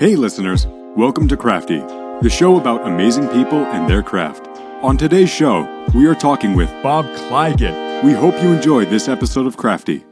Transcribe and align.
Hey, 0.00 0.16
listeners, 0.16 0.66
welcome 0.96 1.28
to 1.28 1.36
Crafty, 1.36 1.78
the 2.20 2.28
show 2.28 2.58
about 2.58 2.84
amazing 2.84 3.28
people 3.28 3.64
and 3.66 3.88
their 3.88 4.02
craft. 4.02 4.48
On 4.82 4.96
today's 4.96 5.30
show, 5.30 5.86
we 5.94 6.06
are 6.06 6.16
talking 6.16 6.54
with 6.56 6.68
Bob 6.82 7.06
Clagett. 7.06 8.02
We 8.02 8.10
hope 8.10 8.34
you 8.42 8.52
enjoyed 8.52 8.90
this 8.90 9.06
episode 9.06 9.46
of 9.46 9.56
Crafty. 9.56 10.04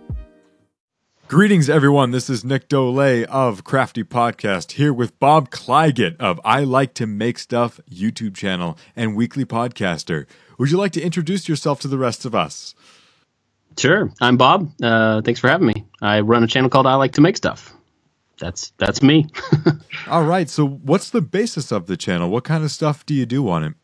Greetings, 1.26 1.68
everyone. 1.68 2.12
This 2.12 2.30
is 2.30 2.44
Nick 2.44 2.68
Dole 2.68 3.24
of 3.28 3.64
Crafty 3.64 4.04
Podcast 4.04 4.72
here 4.72 4.92
with 4.92 5.18
Bob 5.18 5.50
Clagett 5.50 6.16
of 6.20 6.40
I 6.44 6.62
Like 6.62 6.94
to 6.94 7.06
Make 7.08 7.40
Stuff 7.40 7.80
YouTube 7.90 8.36
channel 8.36 8.78
and 8.94 9.16
weekly 9.16 9.44
podcaster. 9.44 10.26
Would 10.58 10.70
you 10.70 10.78
like 10.78 10.92
to 10.92 11.02
introduce 11.02 11.48
yourself 11.48 11.80
to 11.80 11.88
the 11.88 11.98
rest 11.98 12.24
of 12.24 12.36
us? 12.36 12.76
Sure. 13.76 14.12
I'm 14.20 14.36
Bob. 14.36 14.70
Uh, 14.80 15.22
thanks 15.22 15.40
for 15.40 15.48
having 15.48 15.66
me. 15.66 15.86
I 16.00 16.20
run 16.20 16.44
a 16.44 16.46
channel 16.46 16.70
called 16.70 16.86
I 16.86 16.94
Like 16.94 17.14
to 17.14 17.20
Make 17.20 17.36
Stuff. 17.36 17.74
That's 18.42 18.72
that's 18.76 19.02
me. 19.02 19.28
All 20.08 20.24
right. 20.24 20.50
So, 20.50 20.66
what's 20.66 21.10
the 21.10 21.20
basis 21.20 21.70
of 21.70 21.86
the 21.86 21.96
channel? 21.96 22.28
What 22.28 22.42
kind 22.42 22.64
of 22.64 22.72
stuff 22.72 23.06
do 23.06 23.14
you 23.14 23.24
do 23.24 23.48
on 23.48 23.62
it? 23.62 23.74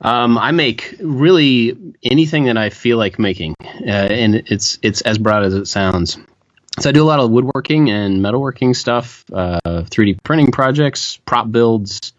Um, 0.00 0.38
I 0.38 0.52
make 0.52 0.94
really 1.00 1.76
anything 2.04 2.44
that 2.44 2.56
I 2.56 2.70
feel 2.70 2.96
like 2.96 3.18
making, 3.18 3.56
uh, 3.60 3.90
and 3.90 4.36
it's 4.36 4.78
it's 4.82 5.00
as 5.00 5.18
broad 5.18 5.42
as 5.42 5.54
it 5.54 5.66
sounds. 5.66 6.16
So 6.78 6.90
I 6.90 6.92
do 6.92 7.02
a 7.02 7.10
lot 7.10 7.18
of 7.18 7.28
woodworking 7.30 7.90
and 7.90 8.20
metalworking 8.20 8.74
stuff, 8.74 9.24
uh, 9.32 9.60
3D 9.64 10.22
printing 10.22 10.52
projects, 10.52 11.16
prop 11.16 11.50
builds, 11.50 12.12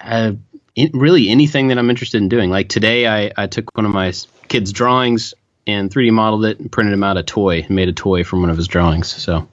uh, 0.00 0.32
in, 0.74 0.90
really 0.92 1.28
anything 1.28 1.68
that 1.68 1.78
I'm 1.78 1.90
interested 1.90 2.20
in 2.20 2.28
doing. 2.28 2.50
Like 2.50 2.68
today, 2.68 3.06
I, 3.06 3.32
I 3.36 3.46
took 3.46 3.76
one 3.76 3.86
of 3.86 3.92
my 3.92 4.12
kids' 4.48 4.72
drawings 4.72 5.34
and 5.68 5.88
3D 5.88 6.10
modeled 6.12 6.46
it 6.46 6.58
and 6.58 6.70
printed 6.70 6.94
him 6.94 7.04
out 7.04 7.16
a 7.16 7.22
toy, 7.22 7.60
and 7.60 7.70
made 7.70 7.88
a 7.88 7.92
toy 7.92 8.24
from 8.24 8.40
one 8.40 8.50
of 8.50 8.56
his 8.56 8.66
drawings. 8.66 9.08
So 9.08 9.48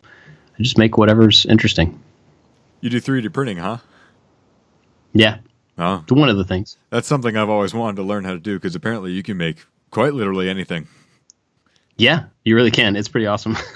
I 0.60 0.64
just 0.64 0.78
make 0.78 0.98
whatever's 0.98 1.46
interesting. 1.46 2.00
You 2.82 2.90
do 2.90 3.00
3D 3.02 3.32
printing, 3.34 3.58
huh? 3.58 3.78
Yeah, 5.14 5.40
Oh, 5.80 6.04
one 6.10 6.30
of 6.30 6.38
the 6.38 6.44
things. 6.44 6.78
that's 6.90 7.08
something 7.08 7.38
I've 7.38 7.50
always 7.50 7.74
wanted 7.74 7.98
to 7.98 8.04
learn 8.04 8.24
how 8.24 8.32
to 8.34 8.40
do 8.40 8.56
because 8.58 8.76
apparently 8.76 9.12
you 9.12 9.22
can 9.24 9.38
make 9.38 9.66
quite 9.92 10.14
literally 10.14 10.50
anything. 10.50 10.88
Yeah, 11.98 12.26
you 12.44 12.56
really 12.56 12.72
can. 12.72 12.96
It's 12.96 13.08
pretty 13.08 13.26
awesome. 13.28 13.58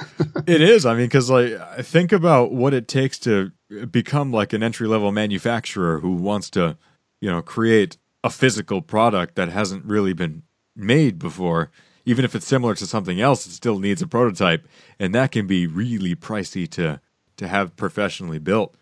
It 0.47 0.61
is. 0.61 0.88
I 0.88 0.94
mean, 0.95 1.05
because 1.05 1.30
like, 1.30 1.53
think 1.83 2.11
about 2.11 2.52
what 2.52 2.73
it 2.73 2.88
takes 2.88 3.20
to 3.20 3.52
become 3.92 4.31
like 4.31 4.53
an 4.53 4.64
entry 4.64 4.88
level 4.88 5.11
manufacturer 5.11 6.00
who 6.00 6.14
wants 6.16 6.50
to, 6.52 6.77
you 7.22 7.30
know, 7.30 7.44
create 7.44 7.98
a 8.23 8.30
physical 8.31 8.81
product 8.81 9.36
that 9.36 9.50
hasn't 9.50 9.86
really 9.86 10.14
been 10.14 10.42
made 10.75 11.20
before. 11.20 11.70
Even 12.05 12.25
if 12.25 12.35
it's 12.35 12.47
similar 12.47 12.75
to 12.75 12.88
something 12.88 13.21
else, 13.21 13.45
it 13.45 13.52
still 13.52 13.80
needs 13.80 14.02
a 14.02 14.07
prototype, 14.07 14.67
and 14.99 15.13
that 15.16 15.31
can 15.31 15.47
be 15.47 15.67
really 15.67 16.16
pricey 16.16 16.69
to 16.71 16.99
to 17.38 17.47
have 17.47 17.75
professionally 17.75 18.39
built. 18.39 18.75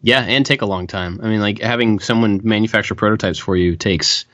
Yeah, 0.00 0.20
and 0.20 0.44
take 0.44 0.62
a 0.62 0.66
long 0.66 0.86
time. 0.86 1.20
I 1.22 1.28
mean, 1.28 1.40
like 1.40 1.60
having 1.60 1.98
someone 1.98 2.40
manufacture 2.44 2.94
prototypes 2.94 3.38
for 3.38 3.56
you 3.56 3.76
takes, 3.76 4.26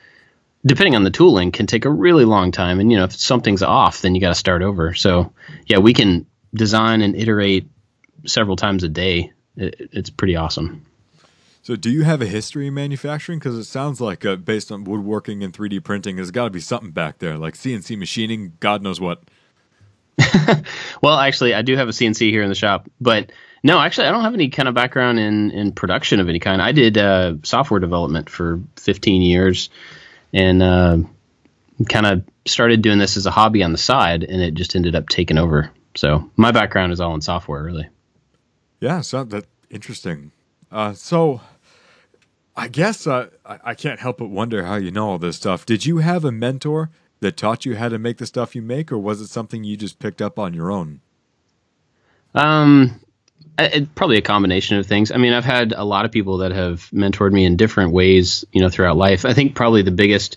depending 0.66 0.96
on 0.96 1.04
the 1.04 1.10
tooling, 1.10 1.52
can 1.52 1.66
take 1.66 1.84
a 1.84 1.90
really 1.90 2.24
long 2.24 2.50
time. 2.50 2.80
And 2.80 2.90
you 2.90 2.98
know, 2.98 3.04
if 3.04 3.14
something's 3.14 3.62
off, 3.62 4.02
then 4.02 4.14
you 4.14 4.20
got 4.20 4.30
to 4.30 4.34
start 4.34 4.62
over. 4.62 4.94
So 4.94 5.32
yeah, 5.66 5.78
we 5.78 5.92
can 5.92 6.26
design 6.52 7.02
and 7.02 7.14
iterate 7.14 7.68
several 8.26 8.56
times 8.56 8.82
a 8.82 8.88
day. 8.88 9.32
It, 9.56 9.90
it's 9.92 10.10
pretty 10.10 10.36
awesome. 10.36 10.86
So, 11.62 11.76
do 11.76 11.90
you 11.90 12.04
have 12.04 12.22
a 12.22 12.26
history 12.26 12.66
in 12.68 12.74
manufacturing? 12.74 13.38
Because 13.38 13.56
it 13.56 13.64
sounds 13.64 14.00
like, 14.00 14.24
uh, 14.24 14.36
based 14.36 14.72
on 14.72 14.84
woodworking 14.84 15.42
and 15.44 15.52
3D 15.52 15.84
printing, 15.84 16.16
there's 16.16 16.30
got 16.30 16.44
to 16.44 16.50
be 16.50 16.60
something 16.60 16.90
back 16.90 17.18
there, 17.18 17.36
like 17.36 17.54
CNC 17.54 17.98
machining, 17.98 18.54
God 18.60 18.82
knows 18.82 19.00
what. 19.00 19.22
Well, 21.02 21.18
actually, 21.18 21.54
I 21.54 21.62
do 21.62 21.76
have 21.76 21.88
a 21.88 21.92
CNC 21.92 22.30
here 22.30 22.42
in 22.42 22.48
the 22.50 22.54
shop, 22.54 22.88
but 23.00 23.32
no, 23.62 23.78
actually, 23.78 24.06
I 24.06 24.10
don't 24.12 24.22
have 24.22 24.34
any 24.34 24.48
kind 24.48 24.68
of 24.68 24.74
background 24.74 25.18
in 25.18 25.50
in 25.50 25.72
production 25.72 26.20
of 26.20 26.28
any 26.28 26.38
kind. 26.38 26.60
I 26.60 26.72
did 26.72 26.98
uh, 26.98 27.34
software 27.42 27.80
development 27.80 28.28
for 28.28 28.60
15 28.76 29.22
years, 29.22 29.70
and 30.32 30.62
uh, 30.62 30.98
kind 31.88 32.06
of 32.06 32.24
started 32.46 32.82
doing 32.82 32.98
this 32.98 33.16
as 33.16 33.26
a 33.26 33.30
hobby 33.30 33.62
on 33.62 33.72
the 33.72 33.78
side, 33.78 34.24
and 34.24 34.42
it 34.42 34.54
just 34.54 34.76
ended 34.76 34.94
up 34.94 35.08
taking 35.08 35.38
over. 35.38 35.70
So 35.94 36.30
my 36.36 36.52
background 36.52 36.92
is 36.92 37.00
all 37.00 37.14
in 37.14 37.20
software, 37.20 37.62
really. 37.62 37.88
Yeah, 38.80 39.00
so 39.00 39.24
that 39.24 39.46
interesting. 39.70 40.32
Uh, 40.70 40.92
so, 40.92 41.40
I 42.56 42.68
guess 42.68 43.06
uh, 43.06 43.28
I, 43.44 43.58
I 43.64 43.74
can't 43.74 44.00
help 44.00 44.18
but 44.18 44.28
wonder 44.28 44.64
how 44.64 44.76
you 44.76 44.90
know 44.90 45.10
all 45.10 45.18
this 45.18 45.36
stuff. 45.36 45.66
Did 45.66 45.86
you 45.86 45.98
have 45.98 46.24
a 46.24 46.32
mentor 46.32 46.90
that 47.20 47.36
taught 47.36 47.64
you 47.64 47.76
how 47.76 47.88
to 47.88 47.98
make 47.98 48.18
the 48.18 48.26
stuff 48.26 48.54
you 48.54 48.62
make, 48.62 48.92
or 48.92 48.98
was 48.98 49.20
it 49.20 49.28
something 49.28 49.64
you 49.64 49.76
just 49.76 49.98
picked 49.98 50.22
up 50.22 50.38
on 50.38 50.54
your 50.54 50.70
own? 50.70 51.00
Um, 52.34 53.00
it, 53.58 53.94
probably 53.94 54.18
a 54.18 54.22
combination 54.22 54.78
of 54.78 54.86
things. 54.86 55.10
I 55.10 55.16
mean, 55.16 55.32
I've 55.32 55.44
had 55.44 55.72
a 55.72 55.84
lot 55.84 56.04
of 56.04 56.12
people 56.12 56.38
that 56.38 56.52
have 56.52 56.88
mentored 56.92 57.32
me 57.32 57.44
in 57.44 57.56
different 57.56 57.92
ways, 57.92 58.44
you 58.52 58.60
know, 58.60 58.68
throughout 58.68 58.96
life. 58.96 59.24
I 59.24 59.34
think 59.34 59.54
probably 59.54 59.82
the 59.82 59.90
biggest, 59.90 60.36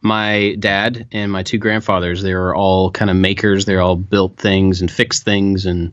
my 0.00 0.56
dad 0.58 1.08
and 1.12 1.30
my 1.32 1.42
two 1.42 1.58
grandfathers, 1.58 2.22
they 2.22 2.34
were 2.34 2.54
all 2.54 2.90
kind 2.90 3.10
of 3.10 3.16
makers. 3.16 3.64
They 3.64 3.76
all 3.76 3.96
built 3.96 4.36
things 4.36 4.80
and 4.80 4.90
fixed 4.90 5.24
things. 5.24 5.66
And, 5.66 5.92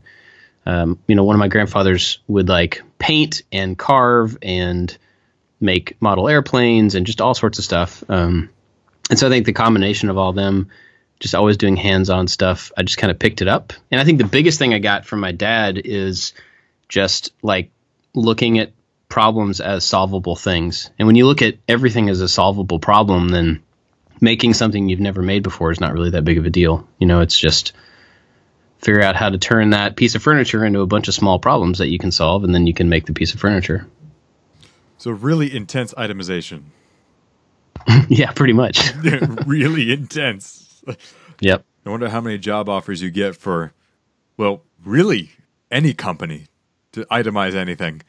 um, 0.66 0.98
you 1.06 1.14
know, 1.14 1.24
one 1.24 1.36
of 1.36 1.40
my 1.40 1.48
grandfathers 1.48 2.18
would 2.26 2.48
like 2.48 2.82
paint 2.98 3.42
and 3.52 3.78
carve 3.78 4.36
and 4.42 4.96
make 5.60 6.00
model 6.02 6.28
airplanes 6.28 6.94
and 6.94 7.06
just 7.06 7.20
all 7.20 7.34
sorts 7.34 7.58
of 7.58 7.64
stuff. 7.64 8.04
Um, 8.08 8.50
and 9.08 9.18
so 9.18 9.28
I 9.28 9.30
think 9.30 9.46
the 9.46 9.52
combination 9.52 10.10
of 10.10 10.18
all 10.18 10.32
them, 10.32 10.70
just 11.20 11.34
always 11.34 11.56
doing 11.56 11.76
hands-on 11.76 12.28
stuff, 12.28 12.72
I 12.76 12.82
just 12.82 12.98
kind 12.98 13.10
of 13.10 13.18
picked 13.18 13.40
it 13.40 13.48
up. 13.48 13.72
And 13.90 14.00
I 14.00 14.04
think 14.04 14.18
the 14.18 14.26
biggest 14.26 14.58
thing 14.58 14.74
I 14.74 14.80
got 14.80 15.06
from 15.06 15.20
my 15.20 15.32
dad 15.32 15.80
is 15.82 16.34
just 16.88 17.32
like 17.42 17.70
looking 18.14 18.58
at 18.58 18.72
problems 19.08 19.60
as 19.60 19.84
solvable 19.84 20.36
things. 20.36 20.90
And 20.98 21.06
when 21.06 21.16
you 21.16 21.26
look 21.26 21.42
at 21.42 21.56
everything 21.68 22.08
as 22.10 22.20
a 22.20 22.28
solvable 22.28 22.80
problem, 22.80 23.28
then 23.28 23.62
making 24.20 24.54
something 24.54 24.88
you've 24.88 25.00
never 25.00 25.22
made 25.22 25.42
before 25.42 25.70
is 25.70 25.80
not 25.80 25.92
really 25.92 26.10
that 26.10 26.24
big 26.24 26.38
of 26.38 26.44
a 26.44 26.50
deal. 26.50 26.88
You 26.98 27.06
know, 27.06 27.20
it's 27.20 27.38
just 27.38 27.72
figure 28.86 29.02
out 29.02 29.16
how 29.16 29.28
to 29.28 29.36
turn 29.36 29.70
that 29.70 29.96
piece 29.96 30.14
of 30.14 30.22
furniture 30.22 30.64
into 30.64 30.80
a 30.80 30.86
bunch 30.86 31.08
of 31.08 31.14
small 31.14 31.40
problems 31.40 31.78
that 31.78 31.88
you 31.88 31.98
can 31.98 32.12
solve, 32.12 32.44
and 32.44 32.54
then 32.54 32.68
you 32.68 32.72
can 32.72 32.88
make 32.88 33.04
the 33.04 33.12
piece 33.12 33.34
of 33.34 33.40
furniture. 33.40 33.84
So, 34.96 35.10
really 35.10 35.54
intense 35.54 35.92
itemization. 35.94 36.62
yeah, 38.08 38.30
pretty 38.30 38.52
much. 38.52 38.92
really 39.46 39.92
intense. 39.92 40.84
Yep. 41.40 41.64
I 41.84 41.90
wonder 41.90 42.08
how 42.08 42.20
many 42.20 42.38
job 42.38 42.68
offers 42.68 43.02
you 43.02 43.10
get 43.10 43.34
for, 43.34 43.72
well, 44.36 44.62
really 44.84 45.32
any 45.68 45.92
company 45.92 46.46
to 46.92 47.04
itemize 47.06 47.54
anything. 47.54 48.02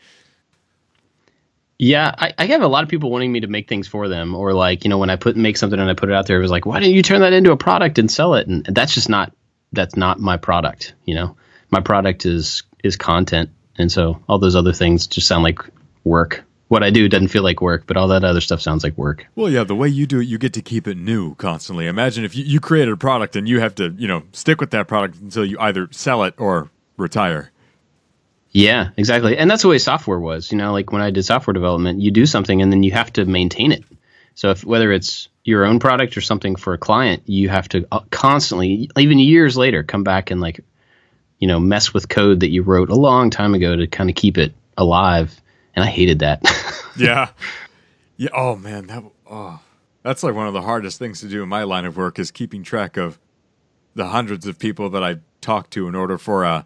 Yeah, 1.80 2.14
I, 2.16 2.34
I 2.38 2.46
have 2.46 2.62
a 2.62 2.68
lot 2.68 2.84
of 2.84 2.90
people 2.90 3.10
wanting 3.10 3.32
me 3.32 3.40
to 3.40 3.48
make 3.48 3.68
things 3.68 3.88
for 3.88 4.08
them, 4.08 4.36
or 4.36 4.54
like 4.54 4.84
you 4.84 4.90
know 4.90 5.00
when 5.00 5.10
I 5.10 5.16
put 5.16 5.36
make 5.36 5.58
something 5.58 5.80
and 5.80 5.90
I 5.90 5.96
put 5.96 6.10
it 6.10 6.16
out 6.16 6.28
there, 6.28 6.38
it 6.38 6.42
was 6.42 6.52
like, 6.52 6.68
why 6.68 6.80
didn't 6.80 6.94
you 6.94 7.02
turn 7.02 7.22
that 7.22 7.34
into 7.34 7.52
a 7.52 7.58
product 7.58 7.98
and 7.98 8.12
sell 8.12 8.36
it? 8.36 8.48
And 8.48 8.64
that's 8.66 8.94
just 8.94 9.10
not 9.10 9.34
that's 9.74 9.96
not 9.96 10.20
my 10.20 10.38
product. 10.38 10.94
You 11.06 11.16
know, 11.16 11.38
my 11.70 11.82
product 11.82 12.26
is 12.26 12.64
is 12.84 12.96
content, 12.96 13.50
and 13.78 13.92
so 13.92 14.22
all 14.28 14.40
those 14.40 14.56
other 14.56 14.74
things 14.74 15.08
just 15.08 15.28
sound 15.28 15.44
like 15.44 15.60
work. 16.04 16.44
What 16.68 16.84
I 16.84 16.90
do 16.90 17.08
doesn't 17.08 17.30
feel 17.30 17.44
like 17.44 17.62
work, 17.62 17.86
but 17.88 17.96
all 17.96 18.10
that 18.10 18.26
other 18.26 18.42
stuff 18.42 18.62
sounds 18.62 18.84
like 18.84 18.98
work. 18.98 19.26
Well, 19.36 19.50
yeah, 19.50 19.64
the 19.64 19.76
way 19.76 19.88
you 19.88 20.06
do 20.06 20.20
it, 20.20 20.26
you 20.26 20.38
get 20.38 20.54
to 20.54 20.62
keep 20.62 20.86
it 20.88 20.98
new 20.98 21.36
constantly. 21.36 21.88
Imagine 21.88 22.26
if 22.26 22.36
you, 22.36 22.44
you 22.44 22.60
created 22.60 22.94
a 22.94 22.98
product 22.98 23.38
and 23.38 23.48
you 23.48 23.62
have 23.62 23.76
to, 23.76 23.96
you 23.98 24.08
know, 24.08 24.24
stick 24.34 24.60
with 24.60 24.72
that 24.72 24.88
product 24.88 25.18
until 25.22 25.46
you 25.46 25.58
either 25.60 25.88
sell 25.92 26.24
it 26.24 26.34
or 26.38 26.70
retire. 26.98 27.52
Yeah, 28.52 28.90
exactly. 28.98 29.38
And 29.38 29.50
that's 29.50 29.62
the 29.62 29.70
way 29.70 29.78
software 29.78 30.20
was. 30.20 30.52
You 30.52 30.58
know, 30.58 30.74
like 30.74 30.92
when 30.92 31.02
I 31.02 31.12
did 31.12 31.24
software 31.24 31.54
development, 31.54 32.02
you 32.02 32.12
do 32.12 32.26
something 32.26 32.62
and 32.62 32.70
then 32.70 32.84
you 32.84 32.92
have 32.92 33.14
to 33.14 33.24
maintain 33.24 33.72
it. 33.72 33.84
So 34.36 34.50
if 34.50 34.66
whether 34.66 34.92
it's 34.92 35.30
your 35.48 35.64
own 35.64 35.80
product 35.80 36.18
or 36.18 36.22
something 36.22 36.58
for 36.58 36.74
a 36.74 36.78
client, 36.78 37.24
you 37.26 37.48
have 37.48 37.70
to 37.70 37.88
uh, 37.90 38.02
constantly, 38.12 38.92
even 38.98 39.18
years 39.18 39.56
later, 39.56 39.82
come 39.82 40.04
back 40.04 40.30
and 40.30 40.42
like, 40.42 40.60
you 41.40 41.48
know, 41.48 41.58
mess 41.58 41.94
with 41.94 42.10
code 42.10 42.42
that 42.42 42.50
you 42.50 42.62
wrote 42.64 42.90
a 42.90 42.96
long 42.96 43.30
time 43.30 43.54
ago 43.54 43.78
to 43.78 43.88
kind 43.88 44.10
of 44.10 44.16
keep 44.18 44.38
it 44.38 44.54
alive. 44.78 45.40
And 45.74 45.86
I 45.86 45.88
hated 45.88 46.20
that. 46.20 46.44
yeah. 46.98 47.30
Yeah. 48.18 48.30
Oh 48.34 48.58
man, 48.58 48.88
that 48.88 49.04
oh, 49.30 49.62
that's 50.04 50.22
like 50.22 50.36
one 50.36 50.48
of 50.48 50.54
the 50.54 50.64
hardest 50.64 51.00
things 51.00 51.22
to 51.22 51.30
do 51.30 51.44
in 51.44 51.48
my 51.48 51.64
line 51.64 51.86
of 51.86 51.96
work 51.96 52.20
is 52.20 52.30
keeping 52.30 52.62
track 52.62 52.98
of 52.98 53.18
the 53.96 54.08
hundreds 54.08 54.48
of 54.48 54.60
people 54.60 54.90
that 54.90 55.04
I 55.04 55.18
talk 55.40 55.70
to 55.72 55.88
in 55.88 55.96
order 55.96 56.18
for 56.18 56.44
a. 56.44 56.66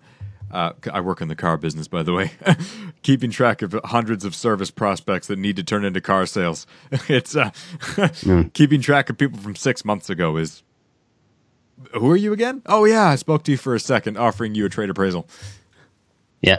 Uh, 0.51 0.74
I 0.92 1.01
work 1.01 1.21
in 1.21 1.27
the 1.27 1.36
car 1.36 1.57
business, 1.57 1.88
by 1.88 2.03
the 2.03 2.13
way. 2.13 2.31
keeping 3.01 3.31
track 3.31 3.62
of 3.62 3.75
hundreds 3.86 4.25
of 4.25 4.36
service 4.36 4.71
prospects 4.71 5.27
that 5.27 5.39
need 5.39 5.56
to 5.56 5.63
turn 5.63 5.86
into 5.86 6.01
car 6.01 6.25
sales. 6.25 6.68
It's 7.07 7.36
uh, 7.36 7.51
keeping 8.53 8.81
track 8.81 9.09
of 9.09 9.18
people 9.18 9.39
from 9.39 9.56
six 9.56 9.83
months 9.86 10.09
ago 10.09 10.38
is. 10.38 10.63
Who 11.94 12.12
are 12.12 12.15
you 12.15 12.31
again? 12.31 12.62
Oh 12.68 12.86
yeah, 12.86 13.06
I 13.07 13.15
spoke 13.15 13.44
to 13.44 13.51
you 13.51 13.57
for 13.57 13.74
a 13.74 13.80
second, 13.80 14.18
offering 14.18 14.53
you 14.53 14.65
a 14.65 14.69
trade 14.69 14.89
appraisal. 14.89 15.27
yeah. 16.42 16.57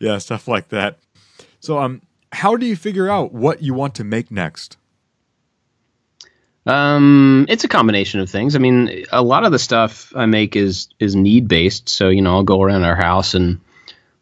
yeah, 0.00 0.18
stuff 0.18 0.48
like 0.48 0.68
that. 0.68 0.98
So, 1.60 1.78
um, 1.78 2.00
how 2.32 2.56
do 2.56 2.64
you 2.64 2.74
figure 2.74 3.08
out 3.08 3.32
what 3.32 3.62
you 3.62 3.74
want 3.74 3.94
to 3.96 4.04
make 4.04 4.30
next? 4.30 4.78
Um, 6.66 7.46
it's 7.48 7.64
a 7.64 7.68
combination 7.68 8.20
of 8.20 8.28
things. 8.28 8.56
I 8.56 8.58
mean, 8.58 9.04
a 9.12 9.22
lot 9.22 9.44
of 9.44 9.52
the 9.52 9.58
stuff 9.58 10.12
I 10.16 10.26
make 10.26 10.56
is 10.56 10.88
is 10.98 11.14
need 11.14 11.48
based. 11.48 11.88
So 11.88 12.08
you 12.08 12.22
know, 12.22 12.34
I'll 12.34 12.42
go 12.42 12.60
around 12.60 12.82
our 12.82 12.96
house 12.96 13.34
and 13.34 13.60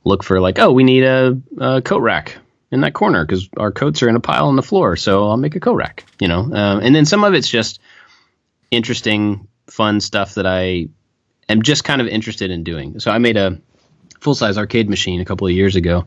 look 0.04 0.22
for 0.22 0.40
like, 0.40 0.58
oh, 0.58 0.70
we 0.72 0.84
need 0.84 1.04
a, 1.04 1.40
a 1.58 1.80
coat 1.80 2.00
rack 2.00 2.36
in 2.70 2.82
that 2.82 2.92
corner 2.92 3.24
because 3.24 3.48
our 3.56 3.72
coats 3.72 4.02
are 4.02 4.08
in 4.08 4.16
a 4.16 4.20
pile 4.20 4.48
on 4.48 4.56
the 4.56 4.62
floor. 4.62 4.96
So 4.96 5.28
I'll 5.28 5.38
make 5.38 5.56
a 5.56 5.60
coat 5.60 5.76
rack. 5.76 6.04
You 6.20 6.28
know, 6.28 6.40
um, 6.40 6.80
and 6.80 6.94
then 6.94 7.06
some 7.06 7.24
of 7.24 7.32
it's 7.32 7.48
just 7.48 7.80
interesting, 8.70 9.48
fun 9.68 10.00
stuff 10.00 10.34
that 10.34 10.46
I 10.46 10.88
am 11.48 11.62
just 11.62 11.84
kind 11.84 12.02
of 12.02 12.08
interested 12.08 12.50
in 12.50 12.62
doing. 12.62 13.00
So 13.00 13.10
I 13.10 13.18
made 13.18 13.38
a 13.38 13.58
full 14.20 14.34
size 14.34 14.58
arcade 14.58 14.90
machine 14.90 15.20
a 15.20 15.24
couple 15.24 15.46
of 15.46 15.52
years 15.54 15.76
ago, 15.76 16.06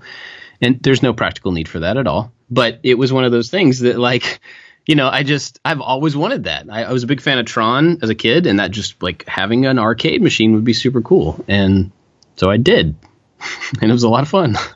and 0.61 0.79
there's 0.83 1.01
no 1.01 1.13
practical 1.13 1.51
need 1.51 1.67
for 1.67 1.79
that 1.79 1.97
at 1.97 2.05
all. 2.05 2.31
But 2.49 2.79
it 2.83 2.95
was 2.95 3.11
one 3.11 3.23
of 3.25 3.31
those 3.31 3.49
things 3.49 3.79
that 3.79 3.97
like 3.97 4.39
you 4.87 4.95
know, 4.95 5.09
I 5.09 5.23
just 5.23 5.59
I've 5.65 5.81
always 5.81 6.15
wanted 6.15 6.45
that. 6.45 6.65
I, 6.71 6.85
I, 6.85 6.93
was 6.93 7.03
a 7.03 7.07
big 7.07 7.21
fan 7.21 7.37
of 7.37 7.45
Tron 7.45 7.99
as 8.01 8.09
a 8.09 8.15
kid, 8.15 8.47
and 8.47 8.59
that 8.59 8.71
just 8.71 9.03
like 9.03 9.27
having 9.27 9.65
an 9.65 9.77
arcade 9.77 10.21
machine 10.21 10.53
would 10.53 10.63
be 10.63 10.73
super 10.73 11.01
cool. 11.01 11.43
And 11.47 11.91
so 12.37 12.49
I 12.49 12.57
did, 12.57 12.95
and 13.81 13.91
it 13.91 13.93
was 13.93 14.03
a 14.03 14.09
lot 14.09 14.23
of 14.23 14.29
fun. 14.29 14.57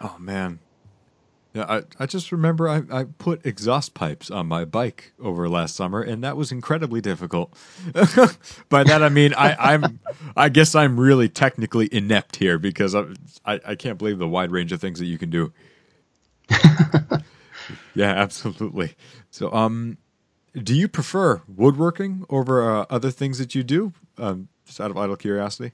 Oh 0.00 0.14
man, 0.16 0.60
yeah. 1.52 1.64
I, 1.68 1.82
I 1.98 2.06
just 2.06 2.30
remember 2.30 2.68
I, 2.68 2.82
I 2.88 3.02
put 3.18 3.44
exhaust 3.44 3.94
pipes 3.94 4.30
on 4.30 4.46
my 4.46 4.64
bike 4.64 5.12
over 5.18 5.48
last 5.48 5.74
summer, 5.74 6.00
and 6.00 6.22
that 6.22 6.36
was 6.36 6.52
incredibly 6.52 7.00
difficult. 7.00 7.52
By 8.68 8.84
that 8.84 9.02
I 9.02 9.08
mean 9.08 9.34
I, 9.34 9.74
I'm 9.74 9.98
I 10.36 10.50
guess 10.50 10.76
I'm 10.76 11.00
really 11.00 11.28
technically 11.28 11.88
inept 11.90 12.36
here 12.36 12.60
because 12.60 12.94
I, 12.94 13.06
I 13.44 13.60
I 13.66 13.74
can't 13.74 13.98
believe 13.98 14.18
the 14.20 14.28
wide 14.28 14.52
range 14.52 14.70
of 14.70 14.80
things 14.80 15.00
that 15.00 15.06
you 15.06 15.18
can 15.18 15.30
do. 15.30 15.52
Yeah, 17.98 18.12
absolutely. 18.12 18.94
So, 19.32 19.52
um, 19.52 19.98
do 20.54 20.72
you 20.72 20.86
prefer 20.86 21.42
woodworking 21.48 22.24
over 22.30 22.70
uh, 22.70 22.86
other 22.88 23.10
things 23.10 23.38
that 23.38 23.56
you 23.56 23.64
do? 23.64 23.92
Um, 24.16 24.48
just 24.64 24.80
out 24.80 24.92
of 24.92 24.96
idle 24.96 25.16
curiosity. 25.16 25.72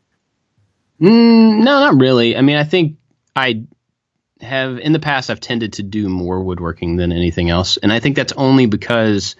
Mm, 1.00 1.58
no, 1.58 1.80
not 1.80 2.00
really. 2.00 2.34
I 2.34 2.40
mean, 2.40 2.56
I 2.56 2.64
think 2.64 2.96
I 3.36 3.64
have 4.40 4.78
in 4.78 4.92
the 4.92 4.98
past 4.98 5.28
I've 5.28 5.40
tended 5.40 5.74
to 5.74 5.82
do 5.82 6.08
more 6.08 6.42
woodworking 6.42 6.96
than 6.96 7.12
anything 7.12 7.50
else, 7.50 7.76
and 7.76 7.92
I 7.92 8.00
think 8.00 8.16
that's 8.16 8.32
only 8.32 8.64
because 8.64 9.36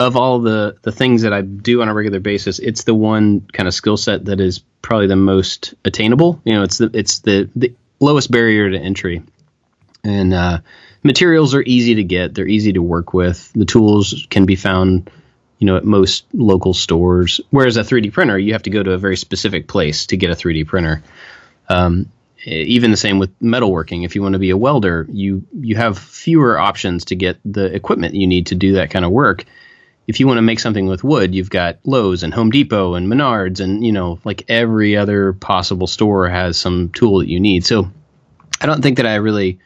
of 0.00 0.16
all 0.16 0.40
the 0.40 0.76
the 0.82 0.90
things 0.90 1.22
that 1.22 1.32
I 1.32 1.42
do 1.42 1.80
on 1.80 1.88
a 1.88 1.94
regular 1.94 2.18
basis. 2.18 2.58
It's 2.58 2.82
the 2.82 2.94
one 2.94 3.42
kind 3.52 3.68
of 3.68 3.74
skill 3.74 3.96
set 3.96 4.24
that 4.24 4.40
is 4.40 4.58
probably 4.82 5.06
the 5.06 5.16
most 5.16 5.74
attainable. 5.84 6.42
You 6.44 6.54
know, 6.54 6.64
it's 6.64 6.78
the 6.78 6.90
it's 6.92 7.20
the 7.20 7.48
the 7.54 7.72
lowest 8.00 8.32
barrier 8.32 8.68
to 8.68 8.78
entry, 8.78 9.22
and 10.02 10.34
uh, 10.34 10.58
materials 11.04 11.54
are 11.54 11.62
easy 11.62 11.94
to 11.96 12.04
get. 12.04 12.34
They're 12.34 12.48
easy 12.48 12.72
to 12.72 12.82
work 12.82 13.14
with. 13.14 13.52
The 13.52 13.66
tools 13.66 14.26
can 14.30 14.46
be 14.46 14.56
found, 14.56 15.10
you 15.58 15.66
know, 15.66 15.76
at 15.76 15.84
most 15.84 16.24
local 16.32 16.74
stores. 16.74 17.40
Whereas 17.50 17.76
a 17.76 17.82
3D 17.82 18.12
printer, 18.12 18.38
you 18.38 18.54
have 18.54 18.64
to 18.64 18.70
go 18.70 18.82
to 18.82 18.92
a 18.92 18.98
very 18.98 19.16
specific 19.16 19.68
place 19.68 20.06
to 20.06 20.16
get 20.16 20.30
a 20.30 20.34
3D 20.34 20.66
printer. 20.66 21.02
Um, 21.68 22.10
even 22.46 22.90
the 22.90 22.96
same 22.96 23.18
with 23.18 23.38
metalworking. 23.40 24.04
If 24.04 24.14
you 24.14 24.22
want 24.22 24.34
to 24.34 24.38
be 24.38 24.50
a 24.50 24.56
welder, 24.56 25.06
you 25.10 25.46
you 25.58 25.76
have 25.76 25.98
fewer 25.98 26.58
options 26.58 27.06
to 27.06 27.16
get 27.16 27.38
the 27.44 27.74
equipment 27.74 28.14
you 28.14 28.26
need 28.26 28.46
to 28.48 28.54
do 28.54 28.74
that 28.74 28.90
kind 28.90 29.04
of 29.04 29.10
work. 29.10 29.44
If 30.06 30.20
you 30.20 30.26
want 30.26 30.36
to 30.36 30.42
make 30.42 30.60
something 30.60 30.86
with 30.86 31.02
wood, 31.02 31.34
you've 31.34 31.48
got 31.48 31.78
Lowe's 31.84 32.22
and 32.22 32.34
Home 32.34 32.50
Depot 32.50 32.94
and 32.94 33.10
Menards 33.10 33.60
and 33.60 33.84
you 33.84 33.92
know 33.92 34.18
like 34.24 34.44
every 34.48 34.96
other 34.96 35.32
possible 35.32 35.86
store 35.86 36.28
has 36.28 36.58
some 36.58 36.90
tool 36.90 37.20
that 37.20 37.30
you 37.30 37.40
need. 37.40 37.64
So 37.64 37.90
I 38.60 38.66
don't 38.66 38.82
think 38.82 38.98
that 38.98 39.06
I 39.06 39.14
really 39.14 39.58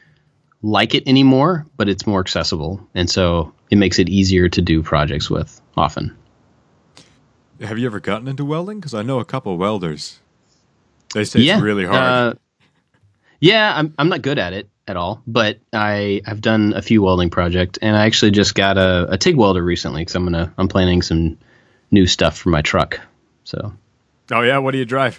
like 0.62 0.94
it 0.94 1.06
anymore, 1.06 1.66
but 1.76 1.88
it's 1.88 2.06
more 2.06 2.20
accessible, 2.20 2.86
and 2.94 3.08
so 3.08 3.52
it 3.70 3.76
makes 3.76 3.98
it 3.98 4.08
easier 4.08 4.48
to 4.48 4.62
do 4.62 4.82
projects 4.82 5.30
with 5.30 5.60
often. 5.76 6.16
Have 7.60 7.78
you 7.78 7.86
ever 7.86 8.00
gotten 8.00 8.28
into 8.28 8.44
welding? 8.44 8.78
Because 8.78 8.94
I 8.94 9.02
know 9.02 9.18
a 9.18 9.24
couple 9.24 9.56
welders. 9.56 10.20
They 11.14 11.24
say 11.24 11.40
yeah, 11.40 11.54
it's 11.54 11.62
really 11.62 11.84
hard. 11.84 11.96
Uh, 11.96 12.34
yeah, 13.40 13.72
I'm 13.76 13.94
I'm 13.98 14.08
not 14.08 14.22
good 14.22 14.38
at 14.38 14.52
it 14.52 14.68
at 14.86 14.96
all, 14.96 15.22
but 15.26 15.58
I 15.72 16.22
I've 16.26 16.40
done 16.40 16.72
a 16.74 16.82
few 16.82 17.02
welding 17.02 17.30
projects, 17.30 17.78
and 17.80 17.96
I 17.96 18.06
actually 18.06 18.32
just 18.32 18.54
got 18.54 18.78
a, 18.78 19.12
a 19.12 19.18
TIG 19.18 19.36
welder 19.36 19.62
recently 19.62 20.02
because 20.02 20.14
I'm 20.14 20.24
gonna 20.24 20.52
I'm 20.58 20.68
planning 20.68 21.02
some 21.02 21.38
new 21.90 22.06
stuff 22.06 22.36
for 22.36 22.50
my 22.50 22.62
truck. 22.62 23.00
So. 23.44 23.72
Oh 24.30 24.42
yeah, 24.42 24.58
what 24.58 24.72
do 24.72 24.78
you 24.78 24.84
drive? 24.84 25.18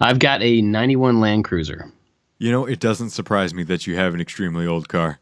I've 0.00 0.18
got 0.18 0.42
a 0.42 0.62
'91 0.62 1.20
Land 1.20 1.44
Cruiser. 1.44 1.92
You 2.38 2.52
know, 2.52 2.66
it 2.66 2.80
doesn't 2.80 3.10
surprise 3.10 3.54
me 3.54 3.62
that 3.64 3.86
you 3.86 3.96
have 3.96 4.14
an 4.14 4.20
extremely 4.20 4.66
old 4.66 4.88
car. 4.88 5.18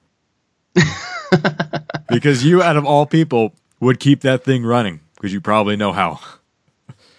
because 2.09 2.45
you, 2.45 2.63
out 2.63 2.77
of 2.77 2.85
all 2.85 3.07
people, 3.07 3.55
would 3.81 4.01
keep 4.01 4.21
that 4.23 4.43
thing 4.43 4.65
running 4.65 5.01
because 5.15 5.33
you 5.33 5.41
probably 5.41 5.77
know 5.77 5.93
how. 5.93 6.21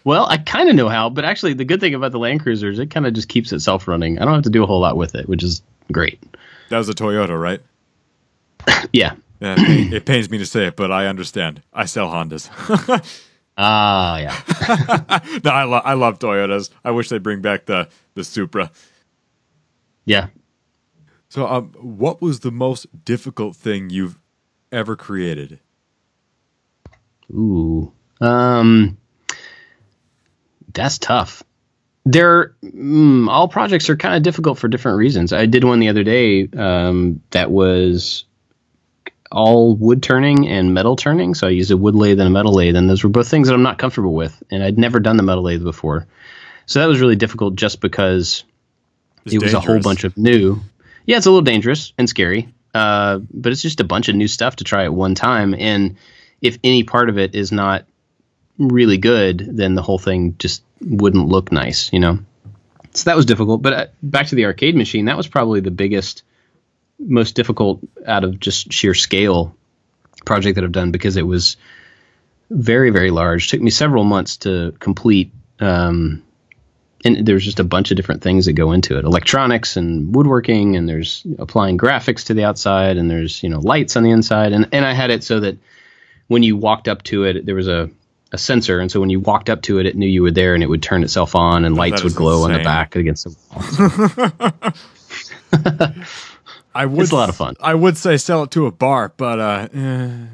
Well, 0.03 0.25
I 0.27 0.37
kind 0.37 0.69
of 0.69 0.75
know 0.75 0.89
how, 0.89 1.09
but 1.09 1.25
actually, 1.25 1.53
the 1.53 1.65
good 1.65 1.79
thing 1.79 1.95
about 1.95 2.11
the 2.11 2.19
Land 2.19 2.41
Cruiser 2.41 2.69
is 2.69 2.77
it 2.77 2.91
kind 2.91 3.07
of 3.07 3.13
just 3.13 3.27
keeps 3.27 3.51
itself 3.51 3.87
running. 3.87 4.19
I 4.19 4.25
don't 4.25 4.35
have 4.35 4.43
to 4.43 4.49
do 4.49 4.63
a 4.63 4.67
whole 4.67 4.79
lot 4.79 4.97
with 4.97 5.15
it, 5.15 5.27
which 5.27 5.43
is 5.43 5.63
great. 5.91 6.21
That 6.69 6.77
was 6.77 6.89
a 6.89 6.93
Toyota, 6.93 7.39
right? 7.39 7.61
yeah. 8.93 9.15
yeah 9.39 9.55
it, 9.57 9.93
it 9.93 10.05
pains 10.05 10.29
me 10.29 10.37
to 10.37 10.45
say 10.45 10.67
it, 10.67 10.75
but 10.75 10.91
I 10.91 11.07
understand. 11.07 11.61
I 11.73 11.85
sell 11.85 12.09
Hondas. 12.09 12.49
Ah, 13.57 14.15
uh, 14.15 14.17
yeah. 14.17 15.39
no, 15.45 15.51
I, 15.51 15.63
lo- 15.63 15.81
I 15.85 15.93
love 15.93 16.19
Toyotas. 16.19 16.71
I 16.83 16.91
wish 16.91 17.07
they'd 17.07 17.23
bring 17.23 17.39
back 17.39 17.65
the 17.65 17.87
the 18.13 18.25
Supra. 18.25 18.69
Yeah. 20.05 20.27
So, 21.29 21.47
um, 21.47 21.73
what 21.79 22.21
was 22.21 22.39
the 22.41 22.51
most 22.51 22.87
difficult 23.03 23.55
thing 23.55 23.89
you've 23.89 24.17
ever 24.71 24.95
created? 24.95 25.59
Ooh, 27.31 27.91
um, 28.21 28.97
that's 30.73 30.99
tough. 30.99 31.43
There, 32.05 32.55
mm, 32.63 33.27
all 33.27 33.47
projects 33.47 33.89
are 33.89 33.97
kind 33.97 34.15
of 34.15 34.21
difficult 34.21 34.59
for 34.59 34.67
different 34.67 34.99
reasons. 34.99 35.33
I 35.33 35.47
did 35.47 35.63
one 35.63 35.79
the 35.79 35.89
other 35.89 36.03
day 36.03 36.47
um, 36.55 37.21
that 37.31 37.49
was 37.49 38.25
all 39.31 39.75
wood 39.75 40.03
turning 40.03 40.47
and 40.47 40.73
metal 40.73 40.95
turning. 40.95 41.33
So 41.33 41.47
I 41.47 41.49
used 41.49 41.71
a 41.71 41.77
wood 41.77 41.95
lathe 41.95 42.19
and 42.19 42.27
a 42.27 42.31
metal 42.31 42.53
lathe, 42.53 42.75
and 42.75 42.87
those 42.87 43.03
were 43.03 43.09
both 43.09 43.27
things 43.27 43.47
that 43.47 43.55
I'm 43.55 43.63
not 43.63 43.79
comfortable 43.79 44.13
with, 44.13 44.41
and 44.51 44.63
I'd 44.63 44.77
never 44.77 44.99
done 44.99 45.17
the 45.17 45.23
metal 45.23 45.43
lathe 45.43 45.63
before. 45.63 46.07
So 46.67 46.79
that 46.79 46.87
was 46.87 47.01
really 47.01 47.15
difficult, 47.15 47.55
just 47.55 47.81
because 47.81 48.43
it 49.33 49.41
was 49.41 49.51
dangerous. 49.51 49.53
a 49.53 49.59
whole 49.67 49.79
bunch 49.81 50.03
of 50.03 50.17
new. 50.17 50.61
Yeah, 51.05 51.17
it's 51.17 51.25
a 51.25 51.29
little 51.29 51.43
dangerous 51.43 51.93
and 51.97 52.09
scary, 52.09 52.49
uh, 52.73 53.19
but 53.31 53.51
it's 53.51 53.61
just 53.61 53.79
a 53.79 53.83
bunch 53.83 54.09
of 54.09 54.15
new 54.15 54.27
stuff 54.27 54.57
to 54.57 54.63
try 54.63 54.83
at 54.85 54.93
one 54.93 55.15
time. 55.15 55.53
And 55.53 55.97
if 56.41 56.57
any 56.63 56.83
part 56.83 57.09
of 57.09 57.17
it 57.17 57.35
is 57.35 57.51
not 57.51 57.85
really 58.57 58.97
good, 58.97 59.39
then 59.39 59.75
the 59.75 59.81
whole 59.81 59.99
thing 59.99 60.35
just 60.37 60.63
wouldn't 60.81 61.27
look 61.27 61.51
nice, 61.51 61.91
you 61.91 61.99
know. 61.99 62.19
So 62.93 63.09
that 63.09 63.15
was 63.15 63.25
difficult. 63.25 63.61
But 63.61 63.73
uh, 63.73 63.87
back 64.01 64.27
to 64.27 64.35
the 64.35 64.45
arcade 64.45 64.75
machine, 64.75 65.05
that 65.05 65.17
was 65.17 65.27
probably 65.27 65.59
the 65.59 65.71
biggest, 65.71 66.23
most 66.99 67.35
difficult 67.35 67.81
out 68.05 68.23
of 68.23 68.39
just 68.39 68.71
sheer 68.71 68.93
scale 68.93 69.55
project 70.25 70.55
that 70.55 70.63
I've 70.63 70.71
done 70.71 70.91
because 70.91 71.17
it 71.17 71.27
was 71.27 71.57
very 72.49 72.89
very 72.89 73.11
large. 73.11 73.47
It 73.47 73.49
took 73.49 73.61
me 73.61 73.71
several 73.71 74.03
months 74.03 74.37
to 74.37 74.73
complete. 74.79 75.31
Um, 75.59 76.23
and 77.05 77.25
there's 77.25 77.45
just 77.45 77.59
a 77.59 77.63
bunch 77.63 77.91
of 77.91 77.97
different 77.97 78.21
things 78.21 78.45
that 78.45 78.53
go 78.53 78.71
into 78.71 78.97
it 78.97 79.05
electronics 79.05 79.77
and 79.77 80.13
woodworking 80.13 80.75
and 80.75 80.89
there's 80.89 81.25
applying 81.39 81.77
graphics 81.77 82.25
to 82.25 82.33
the 82.33 82.43
outside 82.43 82.97
and 82.97 83.09
there's 83.09 83.41
you 83.43 83.49
know 83.49 83.59
lights 83.59 83.95
on 83.95 84.03
the 84.03 84.11
inside 84.11 84.51
and, 84.51 84.67
and 84.71 84.85
i 84.85 84.93
had 84.93 85.09
it 85.11 85.23
so 85.23 85.39
that 85.39 85.57
when 86.27 86.43
you 86.43 86.57
walked 86.57 86.87
up 86.87 87.03
to 87.03 87.23
it 87.23 87.45
there 87.45 87.55
was 87.55 87.67
a, 87.67 87.89
a 88.31 88.37
sensor 88.37 88.79
and 88.79 88.91
so 88.91 88.99
when 88.99 89.09
you 89.09 89.19
walked 89.19 89.49
up 89.49 89.61
to 89.61 89.79
it 89.79 89.85
it 89.85 89.95
knew 89.95 90.07
you 90.07 90.23
were 90.23 90.31
there 90.31 90.53
and 90.53 90.63
it 90.63 90.67
would 90.67 90.83
turn 90.83 91.03
itself 91.03 91.35
on 91.35 91.63
and 91.63 91.75
lights 91.75 92.03
would 92.03 92.15
glow 92.15 92.45
insane. 92.45 92.51
on 92.51 92.57
the 92.57 92.63
back 92.63 92.95
against 92.95 93.23
the 93.23 94.61
wall 94.61 94.73
I 96.75 96.85
would, 96.85 97.03
it's 97.03 97.11
a 97.11 97.15
lot 97.15 97.29
of 97.29 97.37
fun. 97.37 97.55
I 97.61 97.73
would 97.73 97.97
say 97.97 98.17
sell 98.17 98.43
it 98.43 98.51
to 98.51 98.65
a 98.65 98.71
bar, 98.71 99.13
but 99.15 99.39
uh, 99.39 99.67
eh. 99.73 100.25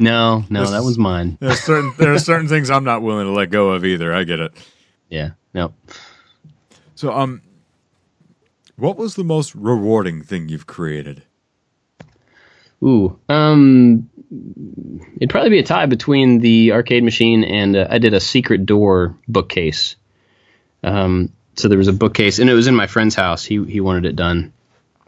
no, 0.00 0.44
no, 0.50 0.66
that 0.66 0.82
was 0.82 0.98
mine. 0.98 1.38
There's 1.40 1.60
certain 1.60 1.94
there 1.98 2.12
are 2.12 2.18
certain 2.18 2.48
things 2.48 2.68
I'm 2.68 2.82
not 2.82 3.02
willing 3.02 3.26
to 3.26 3.32
let 3.32 3.50
go 3.50 3.70
of 3.70 3.84
either. 3.84 4.12
I 4.12 4.24
get 4.24 4.40
it. 4.40 4.52
Yeah. 5.12 5.32
No. 5.52 5.74
So, 6.94 7.12
um, 7.12 7.42
what 8.76 8.96
was 8.96 9.14
the 9.14 9.24
most 9.24 9.54
rewarding 9.54 10.22
thing 10.22 10.48
you've 10.48 10.66
created? 10.66 11.22
Ooh, 12.82 13.18
um, 13.28 14.08
it'd 15.16 15.28
probably 15.28 15.50
be 15.50 15.58
a 15.58 15.64
tie 15.64 15.84
between 15.84 16.38
the 16.38 16.72
arcade 16.72 17.04
machine 17.04 17.44
and 17.44 17.76
uh, 17.76 17.86
I 17.90 17.98
did 17.98 18.14
a 18.14 18.20
secret 18.20 18.64
door 18.64 19.14
bookcase. 19.28 19.96
Um, 20.82 21.34
so 21.56 21.68
there 21.68 21.78
was 21.78 21.88
a 21.88 21.92
bookcase, 21.92 22.38
and 22.38 22.48
it 22.48 22.54
was 22.54 22.66
in 22.66 22.74
my 22.74 22.86
friend's 22.86 23.14
house. 23.14 23.44
He 23.44 23.62
he 23.64 23.80
wanted 23.80 24.06
it 24.06 24.16
done, 24.16 24.54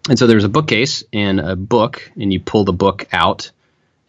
and 0.09 0.19
so 0.19 0.27
there 0.27 0.37
was 0.37 0.45
a 0.45 0.51
bookcase 0.51 1.03
and 1.15 1.41
a 1.41 1.57
book, 1.57 2.13
and 2.15 2.31
you 2.31 2.41
pull 2.41 2.65
the 2.65 2.75
book 2.75 3.09
out, 3.11 3.51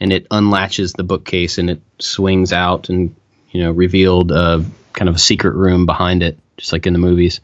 and 0.02 0.12
it 0.12 0.28
unlatches 0.30 0.92
the 0.92 1.04
bookcase, 1.04 1.58
and 1.58 1.70
it 1.70 1.82
swings 2.00 2.52
out, 2.52 2.90
and 2.90 3.16
you 3.52 3.64
know 3.64 3.72
revealed 3.72 4.34
uh, 4.34 4.62
kind 4.96 5.10
of 5.10 5.16
a 5.16 5.20
secret 5.20 5.56
room 5.56 5.86
behind 5.86 6.24
it, 6.24 6.40
just 6.58 6.74
like 6.74 6.88
in 6.88 6.94
the 6.94 7.00
movies. 7.00 7.42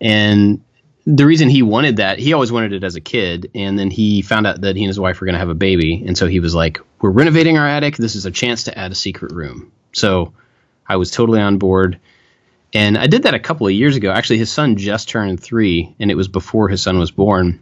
And 0.00 0.62
the 1.06 1.26
reason 1.26 1.48
he 1.48 1.62
wanted 1.62 1.96
that, 1.96 2.18
he 2.18 2.34
always 2.34 2.52
wanted 2.52 2.74
it 2.74 2.84
as 2.84 2.94
a 2.94 3.00
kid, 3.00 3.50
and 3.54 3.78
then 3.78 3.90
he 3.90 4.20
found 4.20 4.46
out 4.46 4.60
that 4.60 4.76
he 4.76 4.82
and 4.82 4.88
his 4.88 5.00
wife 5.00 5.20
were 5.20 5.24
going 5.24 5.34
to 5.34 5.40
have 5.40 5.48
a 5.48 5.54
baby, 5.54 6.04
and 6.06 6.16
so 6.16 6.26
he 6.26 6.38
was 6.38 6.54
like, 6.54 6.80
"We're 7.00 7.10
renovating 7.10 7.56
our 7.56 7.66
attic. 7.66 7.96
This 7.96 8.14
is 8.14 8.26
a 8.26 8.30
chance 8.30 8.64
to 8.64 8.78
add 8.78 8.92
a 8.92 8.94
secret 8.94 9.32
room." 9.32 9.72
So 9.92 10.34
I 10.86 10.96
was 10.96 11.10
totally 11.10 11.40
on 11.40 11.56
board, 11.56 11.98
and 12.74 12.98
I 12.98 13.06
did 13.06 13.22
that 13.22 13.34
a 13.34 13.38
couple 13.38 13.66
of 13.66 13.72
years 13.72 13.96
ago. 13.96 14.10
Actually, 14.10 14.38
his 14.38 14.52
son 14.52 14.76
just 14.76 15.08
turned 15.08 15.40
three, 15.40 15.94
and 15.98 16.10
it 16.10 16.16
was 16.16 16.28
before 16.28 16.68
his 16.68 16.82
son 16.82 16.98
was 16.98 17.10
born, 17.10 17.60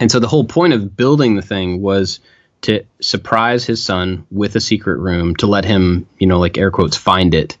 and 0.00 0.10
so 0.10 0.18
the 0.18 0.28
whole 0.28 0.44
point 0.44 0.72
of 0.72 0.96
building 0.96 1.36
the 1.36 1.42
thing 1.42 1.82
was 1.82 2.20
to 2.62 2.84
surprise 3.00 3.64
his 3.64 3.84
son 3.84 4.26
with 4.30 4.56
a 4.56 4.60
secret 4.60 4.98
room 4.98 5.36
to 5.36 5.46
let 5.46 5.64
him, 5.64 6.06
you 6.18 6.26
know, 6.26 6.38
like 6.38 6.58
air 6.58 6.70
quotes, 6.70 6.96
find 6.96 7.34
it 7.34 7.58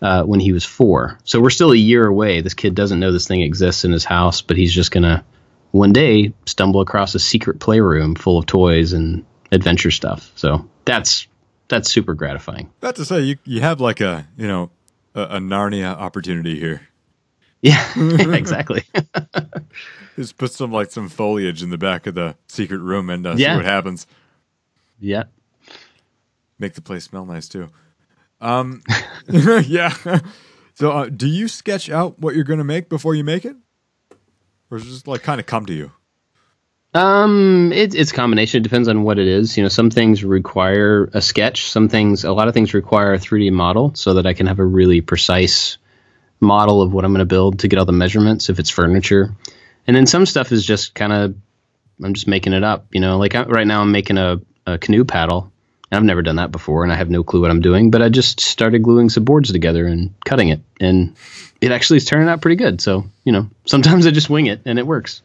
uh, 0.00 0.22
when 0.24 0.40
he 0.40 0.52
was 0.52 0.64
four. 0.64 1.18
So 1.24 1.40
we're 1.40 1.50
still 1.50 1.72
a 1.72 1.76
year 1.76 2.06
away. 2.06 2.40
This 2.40 2.54
kid 2.54 2.74
doesn't 2.74 3.00
know 3.00 3.12
this 3.12 3.26
thing 3.26 3.40
exists 3.42 3.84
in 3.84 3.92
his 3.92 4.04
house, 4.04 4.40
but 4.42 4.56
he's 4.56 4.72
just 4.72 4.90
gonna 4.90 5.24
one 5.72 5.92
day 5.92 6.32
stumble 6.46 6.80
across 6.80 7.14
a 7.14 7.18
secret 7.18 7.60
playroom 7.60 8.14
full 8.14 8.38
of 8.38 8.46
toys 8.46 8.92
and 8.92 9.24
adventure 9.52 9.90
stuff. 9.90 10.30
So 10.36 10.68
that's 10.84 11.26
that's 11.68 11.90
super 11.90 12.14
gratifying. 12.14 12.70
Not 12.82 12.96
to 12.96 13.04
say 13.04 13.20
you 13.20 13.36
you 13.44 13.60
have 13.60 13.80
like 13.80 14.00
a 14.00 14.26
you 14.36 14.46
know 14.46 14.70
a, 15.14 15.22
a 15.22 15.38
Narnia 15.38 15.94
opportunity 15.96 16.58
here. 16.58 16.82
Yeah, 17.60 17.84
exactly. 17.96 18.84
Just 20.16 20.36
put 20.38 20.52
some 20.52 20.70
like 20.72 20.90
some 20.92 21.08
foliage 21.08 21.62
in 21.62 21.70
the 21.70 21.78
back 21.78 22.06
of 22.06 22.14
the 22.14 22.36
secret 22.46 22.78
room 22.78 23.10
and 23.10 23.26
uh, 23.26 23.34
Yeah. 23.36 23.52
see 23.52 23.56
what 23.56 23.64
happens. 23.64 24.06
yeah. 25.00 25.24
Make 26.60 26.74
the 26.74 26.82
place 26.82 27.04
smell 27.04 27.24
nice 27.24 27.48
too. 27.48 27.68
Um, 28.40 28.82
yeah. 29.28 29.94
So, 30.74 30.92
uh, 30.92 31.08
do 31.08 31.26
you 31.26 31.48
sketch 31.48 31.90
out 31.90 32.18
what 32.18 32.34
you're 32.34 32.44
going 32.44 32.58
to 32.58 32.64
make 32.64 32.88
before 32.88 33.14
you 33.14 33.24
make 33.24 33.44
it, 33.44 33.56
or 34.70 34.78
does 34.78 34.86
it 34.86 34.90
just 34.90 35.08
like 35.08 35.22
kind 35.22 35.40
of 35.40 35.46
come 35.46 35.66
to 35.66 35.72
you? 35.72 35.92
Um, 36.94 37.72
it's 37.72 37.94
it's 37.94 38.12
a 38.12 38.14
combination. 38.14 38.60
It 38.60 38.62
depends 38.62 38.88
on 38.88 39.02
what 39.02 39.18
it 39.18 39.28
is. 39.28 39.56
You 39.56 39.62
know, 39.62 39.68
some 39.68 39.90
things 39.90 40.24
require 40.24 41.10
a 41.12 41.20
sketch. 41.20 41.70
Some 41.70 41.88
things, 41.88 42.24
a 42.24 42.32
lot 42.32 42.48
of 42.48 42.54
things 42.54 42.74
require 42.74 43.12
a 43.12 43.18
3D 43.18 43.52
model 43.52 43.94
so 43.94 44.14
that 44.14 44.26
I 44.26 44.32
can 44.32 44.46
have 44.46 44.58
a 44.58 44.64
really 44.64 45.00
precise 45.00 45.78
model 46.40 46.82
of 46.82 46.92
what 46.92 47.04
I'm 47.04 47.12
going 47.12 47.20
to 47.20 47.26
build 47.26 47.60
to 47.60 47.68
get 47.68 47.78
all 47.78 47.84
the 47.84 47.92
measurements 47.92 48.48
if 48.48 48.58
it's 48.58 48.70
furniture. 48.70 49.34
And 49.86 49.96
then 49.96 50.06
some 50.06 50.26
stuff 50.26 50.52
is 50.52 50.64
just 50.64 50.94
kind 50.94 51.12
of, 51.12 51.34
I'm 52.02 52.14
just 52.14 52.28
making 52.28 52.52
it 52.52 52.64
up. 52.64 52.94
You 52.94 53.00
know, 53.00 53.18
like 53.18 53.34
I, 53.34 53.42
right 53.44 53.66
now 53.66 53.82
I'm 53.82 53.92
making 53.92 54.18
a, 54.18 54.40
a 54.66 54.78
canoe 54.78 55.04
paddle. 55.04 55.52
I've 55.90 56.04
never 56.04 56.22
done 56.22 56.36
that 56.36 56.52
before, 56.52 56.82
and 56.82 56.92
I 56.92 56.96
have 56.96 57.08
no 57.10 57.24
clue 57.24 57.40
what 57.40 57.50
I'm 57.50 57.62
doing. 57.62 57.90
But 57.90 58.02
I 58.02 58.08
just 58.10 58.40
started 58.40 58.82
gluing 58.82 59.08
some 59.08 59.24
boards 59.24 59.50
together 59.52 59.86
and 59.86 60.14
cutting 60.24 60.48
it, 60.48 60.60
and 60.80 61.16
it 61.60 61.72
actually 61.72 61.96
is 61.98 62.04
turning 62.04 62.28
out 62.28 62.42
pretty 62.42 62.56
good. 62.56 62.80
So 62.80 63.04
you 63.24 63.32
know, 63.32 63.48
sometimes 63.64 64.06
I 64.06 64.10
just 64.10 64.28
wing 64.30 64.46
it, 64.46 64.60
and 64.66 64.78
it 64.78 64.86
works. 64.86 65.22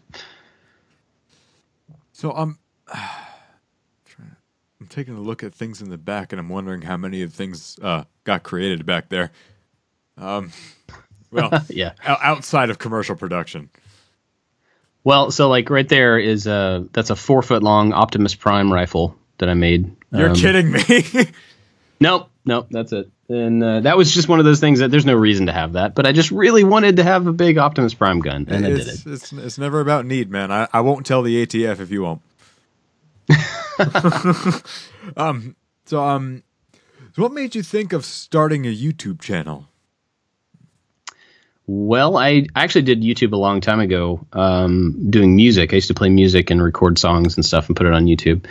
So 2.14 2.32
I'm, 2.32 2.58
trying- 4.06 4.36
I'm 4.82 4.88
taking 4.88 5.16
a 5.16 5.20
look 5.22 5.44
at 5.44 5.54
things 5.54 5.82
in 5.82 5.90
the 5.90 5.98
back, 5.98 6.32
and 6.32 6.40
I'm 6.40 6.50
wondering 6.50 6.82
how 6.82 6.96
many 6.98 7.24
of 7.24 7.34
things 7.34 7.78
uh, 7.82 8.06
got 8.24 8.44
created 8.44 8.86
back 8.86 9.10
there. 9.10 9.32
Um, 10.18 10.52
well, 11.32 11.52
yeah. 11.70 11.94
outside 12.06 12.70
of 12.70 12.80
commercial 12.80 13.16
production. 13.16 13.70
Well, 15.04 15.32
so 15.32 15.50
like 15.50 15.70
right 15.70 15.90
there 15.90 16.18
is 16.18 16.48
a 16.48 16.88
that's 16.94 17.10
a 17.10 17.16
four 17.18 17.42
foot 17.42 17.62
long 17.62 17.92
Optimus 17.92 18.36
Prime 18.36 18.72
rifle 18.72 19.18
that 19.44 19.50
I 19.50 19.54
made. 19.54 19.94
You're 20.12 20.30
Um, 20.30 20.36
kidding 20.36 20.72
me. 20.72 21.28
Nope, 22.00 22.30
nope, 22.44 22.68
that's 22.70 22.92
it. 22.92 23.10
And 23.30 23.64
uh, 23.64 23.80
that 23.82 23.96
was 23.96 24.14
just 24.14 24.28
one 24.28 24.40
of 24.40 24.46
those 24.46 24.60
things 24.60 24.80
that 24.80 24.92
there's 24.92 25.06
no 25.06 25.14
reason 25.14 25.46
to 25.46 25.54
have 25.54 25.74
that, 25.74 25.96
but 25.96 26.06
I 26.06 26.12
just 26.12 26.32
really 26.32 26.66
wanted 26.66 26.98
to 26.98 27.04
have 27.04 27.28
a 27.28 27.32
big 27.32 27.58
Optimus 27.58 27.94
Prime 27.94 28.20
gun, 28.20 28.46
and 28.50 28.66
I 28.66 28.70
did 28.70 28.80
it. 28.82 28.88
it's, 28.88 29.06
it's 29.06 29.32
it's 29.32 29.58
never 29.58 29.80
about 29.80 30.06
need, 30.06 30.30
man. 30.30 30.52
I, 30.52 30.68
I 30.74 30.82
won't 30.82 31.06
tell 31.06 31.22
the 31.22 31.46
ATF 31.46 31.80
if 31.80 31.92
you 31.92 32.02
won't. 32.02 32.22
um. 35.18 35.56
So 35.86 36.04
um. 36.04 36.44
So 37.16 37.22
what 37.22 37.32
made 37.32 37.56
you 37.56 37.64
think 37.64 37.94
of 37.94 38.04
starting 38.04 38.66
a 38.66 38.76
YouTube 38.76 39.22
channel? 39.22 39.68
Well, 41.68 42.18
I 42.18 42.46
I 42.56 42.64
actually 42.64 42.82
did 42.82 43.02
YouTube 43.02 43.32
a 43.32 43.38
long 43.38 43.62
time 43.62 43.80
ago, 43.80 44.26
um, 44.34 45.10
doing 45.10 45.36
music. 45.38 45.72
I 45.72 45.76
used 45.76 45.88
to 45.88 45.94
play 45.94 46.10
music 46.10 46.50
and 46.50 46.62
record 46.62 47.00
songs 47.00 47.38
and 47.38 47.46
stuff 47.46 47.68
and 47.70 47.76
put 47.78 47.86
it 47.88 47.94
on 47.94 48.06
YouTube. 48.06 48.46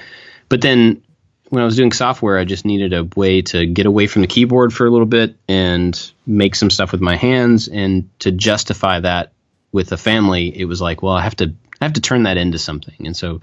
But 0.52 0.61
then 0.61 1.02
when 1.49 1.62
I 1.62 1.64
was 1.64 1.76
doing 1.76 1.92
software, 1.92 2.38
I 2.38 2.44
just 2.44 2.66
needed 2.66 2.92
a 2.92 3.04
way 3.16 3.40
to 3.40 3.64
get 3.64 3.87
away 3.87 4.06
from 4.06 4.21
the 4.21 4.28
keyboard 4.28 4.71
for 4.75 4.87
a 4.87 4.90
little 4.90 5.06
bit 5.06 5.35
and 5.49 6.12
make 6.26 6.54
some 6.54 6.68
stuff 6.68 6.92
with 6.92 7.00
my 7.00 7.16
hands. 7.16 7.68
And 7.68 8.11
to 8.18 8.30
justify 8.30 9.00
that 9.00 9.32
with 9.73 9.92
a 9.92 9.97
family, 9.97 10.54
it 10.54 10.66
was 10.66 10.82
like, 10.82 11.00
well, 11.00 11.14
I 11.14 11.23
have 11.23 11.37
to 11.37 11.54
I 11.80 11.85
have 11.87 11.94
to 11.94 12.02
turn 12.02 12.25
that 12.25 12.37
into 12.37 12.59
something. 12.59 13.06
And 13.06 13.16
so 13.16 13.40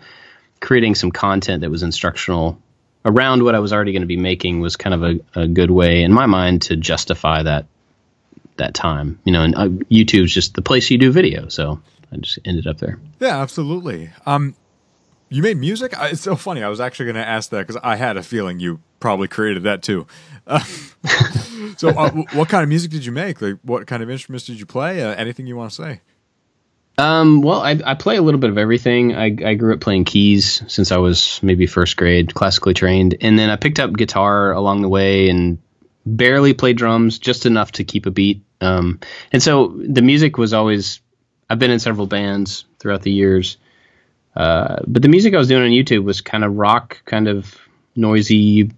creating 0.60 0.94
some 0.94 1.10
content 1.10 1.62
that 1.62 1.72
was 1.72 1.82
instructional 1.82 2.62
around 3.04 3.42
what 3.42 3.56
I 3.56 3.60
was 3.60 3.74
already 3.74 3.92
going 3.92 4.04
to 4.04 4.08
be 4.08 4.16
making 4.16 4.60
was 4.60 4.76
kind 4.76 4.94
of 4.94 5.04
a, 5.04 5.20
a 5.34 5.48
good 5.48 5.72
way 5.72 6.04
in 6.04 6.14
my 6.14 6.28
mind 6.28 6.62
to 6.64 6.76
justify 6.76 7.42
that 7.42 7.66
that 8.58 8.76
time. 8.76 9.18
You 9.24 9.32
know, 9.32 9.42
and 9.42 9.56
uh, 9.56 9.68
YouTube's 9.90 10.32
just 10.32 10.54
the 10.54 10.62
place 10.62 10.92
you 10.92 11.00
do 11.00 11.12
video, 11.12 11.48
so 11.48 11.82
I 12.12 12.18
just 12.18 12.38
ended 12.46 12.68
up 12.68 12.78
there. 12.78 13.00
Yeah, 13.20 13.42
absolutely. 13.42 14.12
Um, 14.28 14.54
you 15.30 15.42
made 15.42 15.58
music. 15.58 15.98
I, 15.98 16.10
it's 16.10 16.22
so 16.22 16.36
funny. 16.36 16.64
I 16.64 16.70
was 16.70 16.80
actually 16.80 17.06
going 17.06 17.16
to 17.16 17.28
ask 17.28 17.50
that 17.52 17.66
because 17.66 17.82
I 17.84 17.96
had 17.96 18.18
a 18.18 18.24
feeling 18.24 18.60
you 18.60 18.80
probably 19.00 19.28
created 19.28 19.64
that 19.64 19.82
too. 19.82 20.08
Uh, 20.46 20.60
so, 21.78 21.90
uh, 21.90 22.12
what 22.34 22.50
kind 22.50 22.64
of 22.64 22.70
music 22.70 22.92
did 22.92 23.06
you 23.06 23.12
make? 23.12 23.42
Like, 23.42 23.58
what 23.64 23.88
kind 23.88 24.04
of 24.04 24.10
instruments 24.10 24.46
did 24.46 24.60
you 24.60 24.66
play? 24.66 25.02
Uh, 25.02 25.14
anything 25.16 25.48
you 25.48 25.56
want 25.56 25.72
to 25.72 25.76
say? 25.76 26.02
Um, 26.98 27.42
well, 27.42 27.62
I, 27.62 27.80
I 27.86 27.94
play 27.94 28.18
a 28.18 28.22
little 28.22 28.42
bit 28.42 28.50
of 28.50 28.58
everything. 28.58 29.16
I, 29.16 29.26
I 29.46 29.54
grew 29.54 29.74
up 29.74 29.80
playing 29.80 30.04
keys 30.04 30.62
since 30.68 30.92
I 30.92 30.98
was 30.98 31.40
maybe 31.42 31.66
first 31.66 31.96
grade, 31.96 32.34
classically 32.34 32.74
trained, 32.74 33.16
and 33.22 33.40
then 33.40 33.50
I 33.50 33.56
picked 33.56 33.80
up 33.80 33.94
guitar 33.94 34.52
along 34.52 34.82
the 34.82 34.90
way 34.90 35.30
and 35.30 35.60
barely 36.06 36.54
played 36.54 36.76
drums, 36.76 37.18
just 37.18 37.46
enough 37.46 37.72
to 37.74 37.86
keep 37.86 38.06
a 38.06 38.12
beat. 38.12 38.44
Um, 38.60 39.00
and 39.32 39.42
so 39.42 39.68
the 39.78 40.02
music 40.02 40.38
was 40.38 40.54
always. 40.54 41.00
I've 41.50 41.58
been 41.58 41.72
in 41.72 41.80
several 41.80 42.06
bands 42.06 42.66
throughout 42.80 43.02
the 43.02 43.12
years, 43.12 43.58
uh, 44.36 44.78
but 44.88 45.02
the 45.02 45.08
music 45.08 45.34
I 45.34 45.38
was 45.38 45.48
doing 45.48 45.64
on 45.64 45.70
YouTube 45.70 46.04
was 46.04 46.22
kind 46.22 46.44
of 46.44 46.56
rock, 46.56 47.02
kind 47.06 47.28
of 47.28 47.56
noisy, 47.96 48.72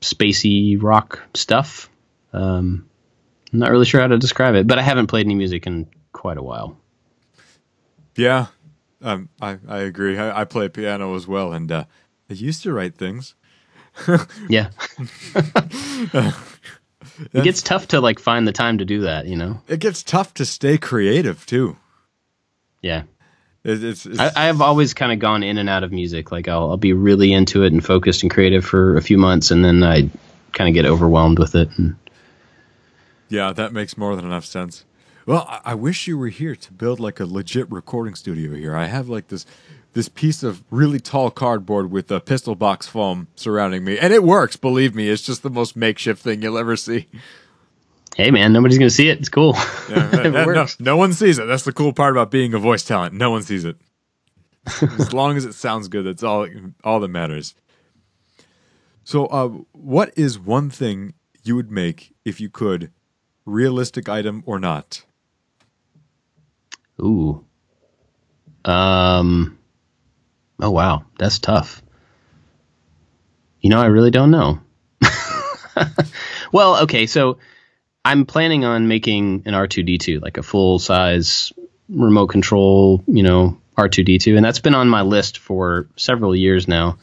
spacey 0.00 0.80
rock 0.80 1.20
stuff. 1.34 1.88
Um, 2.32 2.88
I'm 3.52 3.58
not 3.58 3.70
really 3.70 3.84
sure 3.84 4.00
how 4.00 4.08
to 4.08 4.18
describe 4.18 4.54
it, 4.54 4.66
but 4.66 4.78
I 4.78 4.82
haven't 4.82 5.06
played 5.06 5.26
any 5.26 5.34
music 5.34 5.66
in 5.66 5.88
quite 6.12 6.38
a 6.38 6.42
while. 6.42 6.76
Yeah, 8.16 8.46
um, 9.02 9.28
I 9.40 9.58
I 9.68 9.78
agree. 9.80 10.18
I, 10.18 10.40
I 10.40 10.44
play 10.44 10.68
piano 10.68 11.14
as 11.14 11.26
well, 11.26 11.52
and 11.52 11.70
uh, 11.70 11.84
I 12.30 12.34
used 12.34 12.62
to 12.62 12.72
write 12.72 12.96
things. 12.96 13.34
Yeah. 14.48 14.70
it 17.32 17.44
gets 17.44 17.62
tough 17.62 17.88
to 17.88 18.00
like 18.00 18.18
find 18.18 18.46
the 18.46 18.52
time 18.52 18.78
to 18.78 18.84
do 18.84 19.02
that, 19.02 19.26
you 19.26 19.36
know. 19.36 19.60
It 19.68 19.80
gets 19.80 20.02
tough 20.02 20.34
to 20.34 20.44
stay 20.44 20.78
creative 20.78 21.46
too. 21.46 21.76
Yeah. 22.82 23.04
It, 23.64 23.82
it's, 23.82 24.06
it's 24.06 24.18
I, 24.18 24.30
I 24.36 24.44
have 24.46 24.60
always 24.60 24.94
kind 24.94 25.12
of 25.12 25.18
gone 25.18 25.42
in 25.42 25.58
and 25.58 25.68
out 25.68 25.82
of 25.82 25.92
music. 25.92 26.30
Like 26.30 26.48
I'll, 26.48 26.70
I'll 26.70 26.76
be 26.76 26.92
really 26.92 27.32
into 27.32 27.62
it 27.64 27.72
and 27.72 27.84
focused 27.84 28.22
and 28.22 28.30
creative 28.30 28.64
for 28.64 28.96
a 28.96 29.02
few 29.02 29.18
months, 29.18 29.50
and 29.50 29.64
then 29.64 29.82
I 29.82 30.10
kind 30.52 30.68
of 30.68 30.74
get 30.74 30.86
overwhelmed 30.86 31.38
with 31.38 31.54
it. 31.54 31.68
And 31.78 31.96
yeah, 33.28 33.52
that 33.52 33.72
makes 33.72 33.96
more 33.96 34.14
than 34.16 34.24
enough 34.24 34.44
sense. 34.44 34.84
Well, 35.26 35.46
I, 35.48 35.60
I 35.64 35.74
wish 35.74 36.06
you 36.06 36.18
were 36.18 36.28
here 36.28 36.54
to 36.54 36.72
build 36.72 37.00
like 37.00 37.18
a 37.18 37.24
legit 37.24 37.70
recording 37.70 38.14
studio 38.14 38.54
here. 38.54 38.76
I 38.76 38.86
have 38.86 39.08
like 39.08 39.28
this 39.28 39.46
this 39.94 40.08
piece 40.08 40.42
of 40.42 40.62
really 40.70 41.00
tall 41.00 41.30
cardboard 41.30 41.90
with 41.90 42.10
a 42.10 42.20
pistol 42.20 42.54
box 42.54 42.86
foam 42.86 43.28
surrounding 43.34 43.84
me, 43.84 43.98
and 43.98 44.12
it 44.12 44.22
works. 44.22 44.56
Believe 44.56 44.94
me, 44.94 45.08
it's 45.08 45.22
just 45.22 45.42
the 45.42 45.50
most 45.50 45.76
makeshift 45.76 46.22
thing 46.22 46.42
you'll 46.42 46.58
ever 46.58 46.76
see. 46.76 47.06
Hey, 48.16 48.30
man, 48.30 48.52
nobody's 48.52 48.78
gonna 48.78 48.90
see 48.90 49.08
it. 49.08 49.18
It's 49.18 49.28
cool. 49.28 49.54
Yeah, 49.88 50.20
it 50.24 50.32
no, 50.32 50.66
no 50.78 50.96
one 50.96 51.12
sees 51.12 51.38
it. 51.38 51.46
That's 51.46 51.64
the 51.64 51.72
cool 51.72 51.92
part 51.92 52.12
about 52.12 52.30
being 52.30 52.54
a 52.54 52.58
voice 52.58 52.84
talent. 52.84 53.14
No 53.14 53.30
one 53.30 53.42
sees 53.42 53.64
it. 53.64 53.76
as 54.82 55.12
long 55.12 55.36
as 55.36 55.44
it 55.44 55.54
sounds 55.54 55.88
good, 55.88 56.04
that's 56.04 56.22
all 56.22 56.48
all 56.82 57.00
that 57.00 57.08
matters. 57.08 57.54
So, 59.04 59.26
uh, 59.26 59.48
what 59.72 60.12
is 60.16 60.38
one 60.38 60.70
thing 60.70 61.14
you 61.42 61.56
would 61.56 61.70
make 61.70 62.14
if 62.24 62.40
you 62.40 62.48
could, 62.48 62.90
realistic 63.44 64.08
item 64.08 64.42
or 64.46 64.58
not? 64.58 65.04
Ooh. 67.00 67.44
Um. 68.64 69.58
Oh 70.60 70.70
wow, 70.70 71.04
that's 71.18 71.38
tough. 71.38 71.82
You 73.60 73.70
know, 73.70 73.80
I 73.80 73.86
really 73.86 74.10
don't 74.10 74.30
know. 74.30 74.60
well, 76.52 76.82
okay, 76.82 77.06
so 77.06 77.38
I'm 78.04 78.26
planning 78.26 78.64
on 78.64 78.88
making 78.88 79.42
an 79.46 79.54
R2D2, 79.54 80.20
like 80.20 80.36
a 80.36 80.42
full 80.42 80.78
size 80.78 81.52
remote 81.88 82.28
control, 82.28 83.02
you 83.06 83.22
know, 83.22 83.58
R2D2, 83.76 84.36
and 84.36 84.44
that's 84.44 84.60
been 84.60 84.74
on 84.74 84.88
my 84.88 85.02
list 85.02 85.38
for 85.38 85.88
several 85.96 86.36
years 86.36 86.68
now. 86.68 86.98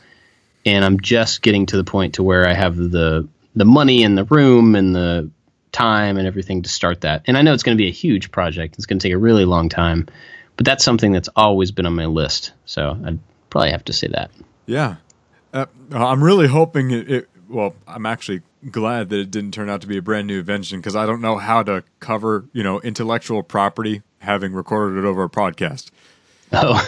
And 0.65 0.85
I'm 0.85 0.99
just 0.99 1.41
getting 1.41 1.65
to 1.67 1.77
the 1.77 1.83
point 1.83 2.15
to 2.15 2.23
where 2.23 2.47
I 2.47 2.53
have 2.53 2.77
the 2.77 3.27
the 3.55 3.65
money 3.65 4.03
and 4.03 4.17
the 4.17 4.23
room 4.25 4.75
and 4.75 4.95
the 4.95 5.29
time 5.71 6.17
and 6.17 6.27
everything 6.27 6.61
to 6.61 6.69
start 6.69 7.01
that. 7.01 7.23
And 7.25 7.37
I 7.37 7.41
know 7.41 7.53
it's 7.53 7.63
going 7.63 7.77
to 7.77 7.81
be 7.81 7.89
a 7.89 7.93
huge 7.93 8.31
project. 8.31 8.75
It's 8.75 8.85
going 8.85 8.99
to 8.99 9.07
take 9.07 9.13
a 9.13 9.17
really 9.17 9.43
long 9.43 9.67
time. 9.67 10.07
But 10.55 10.65
that's 10.65 10.83
something 10.83 11.11
that's 11.11 11.29
always 11.35 11.71
been 11.71 11.85
on 11.85 11.95
my 11.95 12.05
list. 12.05 12.53
So 12.65 12.97
I'd 13.03 13.19
probably 13.49 13.71
have 13.71 13.83
to 13.85 13.93
say 13.93 14.07
that. 14.07 14.31
Yeah, 14.67 14.97
uh, 15.53 15.65
I'm 15.91 16.23
really 16.23 16.47
hoping 16.47 16.91
it, 16.91 17.11
it. 17.11 17.29
Well, 17.51 17.75
I'm 17.87 18.05
actually 18.05 18.41
glad 18.69 19.09
that 19.09 19.19
it 19.19 19.31
didn't 19.31 19.53
turn 19.53 19.69
out 19.69 19.81
to 19.81 19.87
be 19.87 19.97
a 19.97 20.01
brand 20.01 20.27
new 20.27 20.39
invention 20.39 20.79
because 20.79 20.95
I 20.95 21.05
don't 21.05 21.21
know 21.21 21.37
how 21.37 21.63
to 21.63 21.83
cover 21.99 22.45
you 22.53 22.63
know 22.63 22.79
intellectual 22.81 23.43
property 23.43 24.01
having 24.19 24.53
recorded 24.53 24.97
it 24.99 25.05
over 25.05 25.23
a 25.23 25.29
podcast. 25.29 25.91
Oh, 26.53 26.85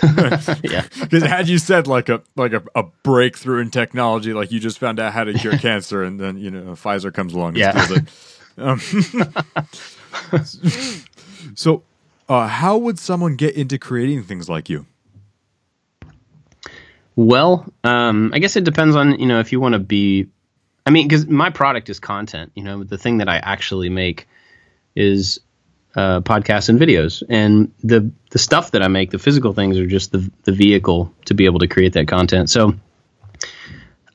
yeah. 0.64 0.86
Because 1.00 1.24
had 1.24 1.48
you 1.48 1.58
said 1.58 1.88
like 1.88 2.10
a 2.10 2.22
like 2.36 2.54
a, 2.54 2.64
a, 2.76 2.84
breakthrough 3.04 3.62
in 3.62 3.72
technology, 3.72 4.34
like 4.34 4.52
you 4.52 4.60
just 4.60 4.80
found 4.80 5.00
out 5.00 5.14
how 5.14 5.24
to 5.24 5.34
cure 5.34 5.58
cancer, 5.60 6.04
and 6.04 6.20
then 6.20 6.38
you 6.38 6.52
know 6.52 6.74
Pfizer 6.74 7.14
comes 7.14 7.34
along 7.34 7.50
and 7.50 7.58
yeah. 7.58 7.86
steals 7.86 8.00
it. 8.00 8.10
Um, 8.56 8.80
so, 11.56 11.84
uh, 12.30 12.48
how 12.48 12.78
would 12.78 13.00
someone 13.00 13.36
get 13.36 13.56
into 13.56 13.78
creating 13.78 14.24
things 14.24 14.48
like 14.50 14.70
you? 14.70 14.86
Well, 17.16 17.66
um, 17.84 18.32
I 18.34 18.40
guess 18.40 18.56
it 18.56 18.64
depends 18.64 18.96
on 18.96 19.20
you 19.20 19.26
know 19.28 19.40
if 19.40 19.52
you 19.52 19.60
want 19.60 19.74
to 19.74 19.80
be. 19.80 20.28
I 20.86 20.90
mean, 20.92 21.08
because 21.08 21.28
my 21.28 21.50
product 21.50 21.90
is 21.90 22.00
content. 22.00 22.52
You 22.56 22.64
know, 22.64 22.84
the 22.84 22.98
thing 22.98 23.20
that 23.20 23.30
I 23.30 23.38
actually 23.38 23.90
make 23.90 24.28
is 24.96 25.40
uh, 25.96 26.22
podcasts 26.22 26.70
and 26.70 26.80
videos, 26.80 27.24
and 27.30 27.72
the 27.84 28.12
the 28.32 28.40
stuff 28.40 28.72
that 28.72 28.82
I 28.82 28.88
make, 28.88 29.12
the 29.12 29.20
physical 29.20 29.54
things, 29.54 29.78
are 29.78 29.88
just 29.88 30.12
the 30.12 30.30
the 30.44 30.52
vehicle 30.52 31.14
to 31.26 31.34
be 31.34 31.46
able 31.46 31.60
to 31.60 31.68
create 31.68 31.94
that 31.94 32.08
content. 32.08 32.50
So, 32.50 32.74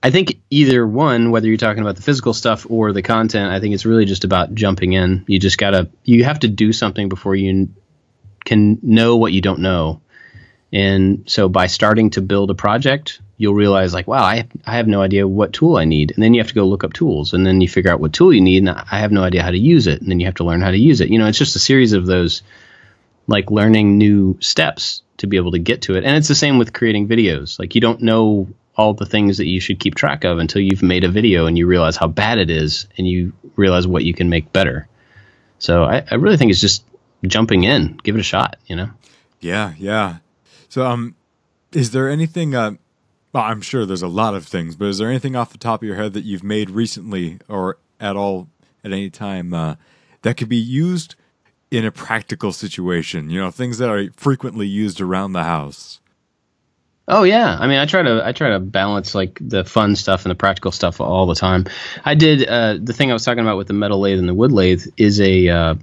I 0.02 0.10
think 0.10 0.40
either 0.50 0.87
one, 0.87 1.30
whether 1.30 1.46
you're 1.46 1.56
talking 1.56 1.82
about 1.82 1.96
the 1.96 2.02
physical 2.02 2.34
stuff 2.34 2.66
or 2.68 2.92
the 2.92 3.02
content, 3.02 3.50
I 3.50 3.60
think 3.60 3.75
it's 3.75 3.87
really 3.87 4.04
just 4.04 4.25
about 4.25 4.54
jumping 4.54 4.92
in. 4.92 5.25
You 5.26 5.38
just 5.38 5.58
gotta 5.58 5.88
you 6.04 6.25
have 6.25 6.40
to 6.40 6.48
do 6.48 6.72
something 6.72 7.08
before 7.08 7.34
you 7.34 7.70
can 8.44 8.78
know 8.82 9.16
what 9.16 9.32
you 9.32 9.40
don't 9.40 9.60
know. 9.60 10.02
And 10.72 11.25
so 11.30 11.48
by 11.48 11.66
starting 11.66 12.10
to 12.10 12.20
build 12.20 12.50
a 12.50 12.54
project, 12.54 13.20
you'll 13.38 13.54
realize 13.54 13.95
like, 13.95 14.09
wow, 14.09 14.23
I, 14.23 14.47
I 14.66 14.76
have 14.76 14.88
no 14.88 15.00
idea 15.00 15.26
what 15.26 15.52
tool 15.52 15.76
I 15.76 15.85
need. 15.85 16.11
And 16.11 16.23
then 16.23 16.35
you 16.35 16.40
have 16.40 16.49
to 16.49 16.54
go 16.54 16.66
look 16.66 16.83
up 16.83 16.92
tools 16.92 17.33
and 17.33 17.47
then 17.47 17.61
you 17.61 17.68
figure 17.68 17.90
out 17.90 18.00
what 18.00 18.12
tool 18.12 18.35
you 18.35 18.40
need. 18.40 18.66
And 18.66 18.71
I 18.71 18.99
have 18.99 19.12
no 19.12 19.23
idea 19.23 19.45
how 19.45 19.52
to 19.52 19.59
use 19.59 19.87
it. 19.87 20.02
And 20.02 20.11
then 20.11 20.18
you 20.18 20.26
have 20.26 20.35
to 20.37 20.45
learn 20.45 20.61
how 20.61 20.73
to 20.73 20.76
use 20.76 21.00
it. 21.00 21.09
You 21.09 21.18
know, 21.18 21.26
it's 21.26 21.38
just 21.38 21.57
a 21.57 21.61
series 21.61 21.92
of 21.92 22.04
those 22.04 22.42
like 23.28 23.50
learning 23.50 23.97
new 23.97 24.37
steps 24.40 25.02
to 25.18 25.28
be 25.28 25.37
able 25.37 25.52
to 25.52 25.59
get 25.59 25.83
to 25.83 25.95
it. 25.95 26.04
And 26.04 26.16
it's 26.16 26.28
the 26.28 26.35
same 26.35 26.59
with 26.59 26.73
creating 26.73 27.07
videos. 27.07 27.61
Like 27.61 27.76
you 27.76 27.80
don't 27.80 28.02
know 28.02 28.49
all 28.76 28.95
the 28.95 29.07
things 29.07 29.38
that 29.38 29.47
you 29.47 29.61
should 29.61 29.78
keep 29.78 29.95
track 29.95 30.25
of 30.25 30.38
until 30.38 30.61
you've 30.61 30.83
made 30.83 31.04
a 31.04 31.09
video 31.09 31.47
and 31.47 31.57
you 31.57 31.66
realize 31.66 31.97
how 31.97 32.09
bad 32.09 32.38
it 32.38 32.50
is 32.50 32.88
and 32.97 33.09
you 33.09 33.33
realize 33.54 33.87
what 33.87 34.04
you 34.04 34.14
can 34.14 34.28
make 34.28 34.52
better. 34.52 34.88
So 35.61 35.85
I, 35.85 36.04
I 36.11 36.16
really 36.16 36.37
think 36.37 36.50
it's 36.50 36.61
just 36.61 36.85
jumping 37.25 37.64
in, 37.64 37.99
give 38.02 38.16
it 38.16 38.21
a 38.21 38.25
shot, 38.25 38.57
you 38.66 38.76
know? 38.76 38.90
Yeah, 39.40 39.75
yeah. 39.78 40.18
So, 40.68 40.85
um, 40.87 41.16
is 41.73 41.90
there 41.90 42.09
anything? 42.09 42.54
Uh, 42.54 42.73
well, 43.38 43.47
I'm 43.47 43.61
sure 43.61 43.87
there's 43.87 44.02
a 44.02 44.09
lot 44.09 44.35
of 44.35 44.45
things, 44.45 44.75
but 44.75 44.87
is 44.87 44.99
there 44.99 45.09
anything 45.09 45.37
off 45.37 45.52
the 45.52 45.59
top 45.59 45.80
of 45.80 45.87
your 45.87 45.95
head 45.95 46.12
that 46.14 46.25
you've 46.25 46.42
made 46.42 46.71
recently 46.71 47.38
or 47.49 47.78
at 48.00 48.16
all 48.16 48.49
at 48.83 48.90
any 48.90 49.11
time 49.11 49.54
uh, 49.54 49.76
that 50.23 50.37
could 50.37 50.49
be 50.49 50.57
used 50.57 51.14
in 51.71 51.85
a 51.85 51.92
practical 51.92 52.52
situation? 52.52 53.30
You 53.30 53.40
know, 53.40 53.52
things 53.52 53.78
that 53.78 53.90
are 53.90 54.11
frequently 54.16 54.66
used 54.66 55.00
around 55.00 55.35
the 55.35 55.45
house. 55.45 56.00
Oh 57.07 57.23
yeah, 57.23 57.57
I 57.61 57.68
mean, 57.68 57.78
I 57.78 57.87
try 57.87 58.02
to 58.02 58.26
I 58.26 58.33
try 58.33 58.50
to 58.50 58.59
balance 58.59 59.14
like 59.14 59.38
the 59.40 59.64
fun 59.64 59.95
stuff 59.95 60.25
and 60.25 60.33
the 60.33 60.35
practical 60.35 60.73
stuff 60.73 61.00
all 61.00 61.26
the 61.26 61.37
time. 61.37 61.66
I 62.04 62.16
did 62.16 62.45
uh, 62.45 62.76
the 62.83 62.92
thing 62.92 63.11
I 63.11 63.14
was 63.14 63.25
talking 63.25 63.45
about 63.45 63.57
with 63.57 63.68
the 63.68 63.73
metal 63.73 64.00
lathe 64.00 64.18
and 64.18 64.28
the 64.28 64.35
wood 64.35 64.50
lathe 64.50 64.85
is 64.97 65.21
a 65.21 65.49
uh, 65.49 65.75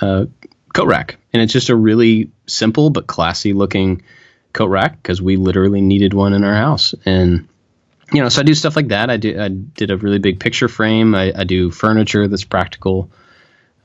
uh, 0.00 0.24
coat 0.72 0.86
rack, 0.86 1.18
and 1.34 1.42
it's 1.42 1.52
just 1.52 1.68
a 1.68 1.76
really 1.76 2.30
simple 2.46 2.88
but 2.88 3.06
classy 3.06 3.52
looking 3.52 4.02
coat 4.52 4.68
rack 4.68 4.96
because 5.02 5.20
we 5.20 5.36
literally 5.36 5.80
needed 5.80 6.14
one 6.14 6.32
in 6.32 6.44
our 6.44 6.54
house. 6.54 6.94
And 7.04 7.48
you 8.12 8.22
know, 8.22 8.28
so 8.28 8.40
I 8.40 8.44
do 8.44 8.54
stuff 8.54 8.76
like 8.76 8.88
that. 8.88 9.10
I 9.10 9.16
do 9.16 9.40
I 9.40 9.48
did 9.48 9.90
a 9.90 9.96
really 9.96 10.18
big 10.18 10.40
picture 10.40 10.68
frame. 10.68 11.14
I, 11.14 11.32
I 11.34 11.44
do 11.44 11.70
furniture 11.70 12.28
that's 12.28 12.44
practical. 12.44 13.10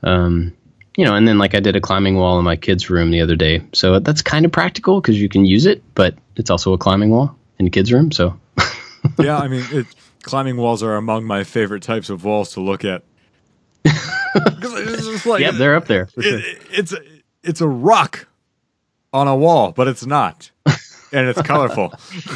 Um, 0.02 0.54
you 0.96 1.04
know, 1.04 1.14
and 1.14 1.26
then 1.26 1.38
like 1.38 1.54
I 1.54 1.60
did 1.60 1.76
a 1.76 1.80
climbing 1.80 2.16
wall 2.16 2.38
in 2.38 2.44
my 2.44 2.56
kids' 2.56 2.90
room 2.90 3.10
the 3.10 3.20
other 3.20 3.36
day. 3.36 3.62
So 3.72 4.00
that's 4.00 4.20
kind 4.20 4.44
of 4.44 4.52
practical 4.52 5.00
because 5.00 5.20
you 5.20 5.28
can 5.28 5.44
use 5.44 5.64
it, 5.64 5.82
but 5.94 6.14
it's 6.36 6.50
also 6.50 6.72
a 6.72 6.78
climbing 6.78 7.10
wall 7.10 7.36
in 7.58 7.64
the 7.64 7.70
kids' 7.70 7.92
room. 7.92 8.10
So 8.12 8.38
yeah, 9.18 9.38
I 9.38 9.48
mean, 9.48 9.64
it, 9.70 9.86
climbing 10.22 10.56
walls 10.56 10.82
are 10.82 10.96
among 10.96 11.24
my 11.24 11.44
favorite 11.44 11.82
types 11.82 12.10
of 12.10 12.24
walls 12.24 12.52
to 12.52 12.60
look 12.60 12.84
at. 12.84 13.04
like, 15.24 15.40
yeah, 15.40 15.52
they're 15.52 15.76
up 15.76 15.86
there. 15.86 16.08
It, 16.16 16.22
sure. 16.22 16.40
It's 16.70 16.94
it's 17.42 17.60
a 17.60 17.68
rock 17.68 18.26
on 19.12 19.28
a 19.28 19.36
wall, 19.36 19.72
but 19.72 19.88
it's 19.88 20.04
not 20.04 20.50
and 21.12 21.28
it's 21.28 21.42
colorful. 21.42 21.92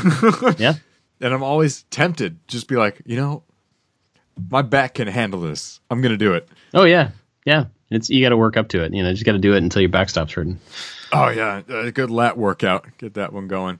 yeah. 0.59 0.75
And 1.21 1.33
I'm 1.33 1.45
always 1.45 1.85
tempted, 1.85 2.37
just 2.49 2.67
be 2.67 2.75
like, 2.75 3.01
you 3.07 3.15
know, 3.15 3.45
my 4.51 4.61
back 4.61 4.95
can 4.95 5.07
handle 5.07 5.41
this. 5.41 5.79
I'm 5.89 6.03
gonna 6.03 6.17
do 6.17 6.33
it. 6.35 6.49
Oh 6.75 6.83
yeah, 6.83 7.11
yeah. 7.45 7.67
It's 7.93 8.11
you 8.11 8.21
got 8.25 8.31
to 8.31 8.37
work 8.37 8.57
up 8.57 8.69
to 8.71 8.83
it. 8.83 8.93
You 8.93 9.03
know, 9.03 9.11
you 9.11 9.15
just 9.15 9.25
got 9.25 9.33
to 9.33 9.39
do 9.39 9.55
it 9.55 9.59
until 9.59 9.83
your 9.83 9.89
back 9.89 10.09
stops 10.09 10.33
hurting. 10.33 10.59
Oh 11.13 11.29
yeah, 11.29 11.63
a 11.69 11.93
good 11.93 12.11
lat 12.11 12.37
workout. 12.39 12.87
Get 12.99 13.15
that 13.15 13.33
one 13.33 13.47
going. 13.47 13.79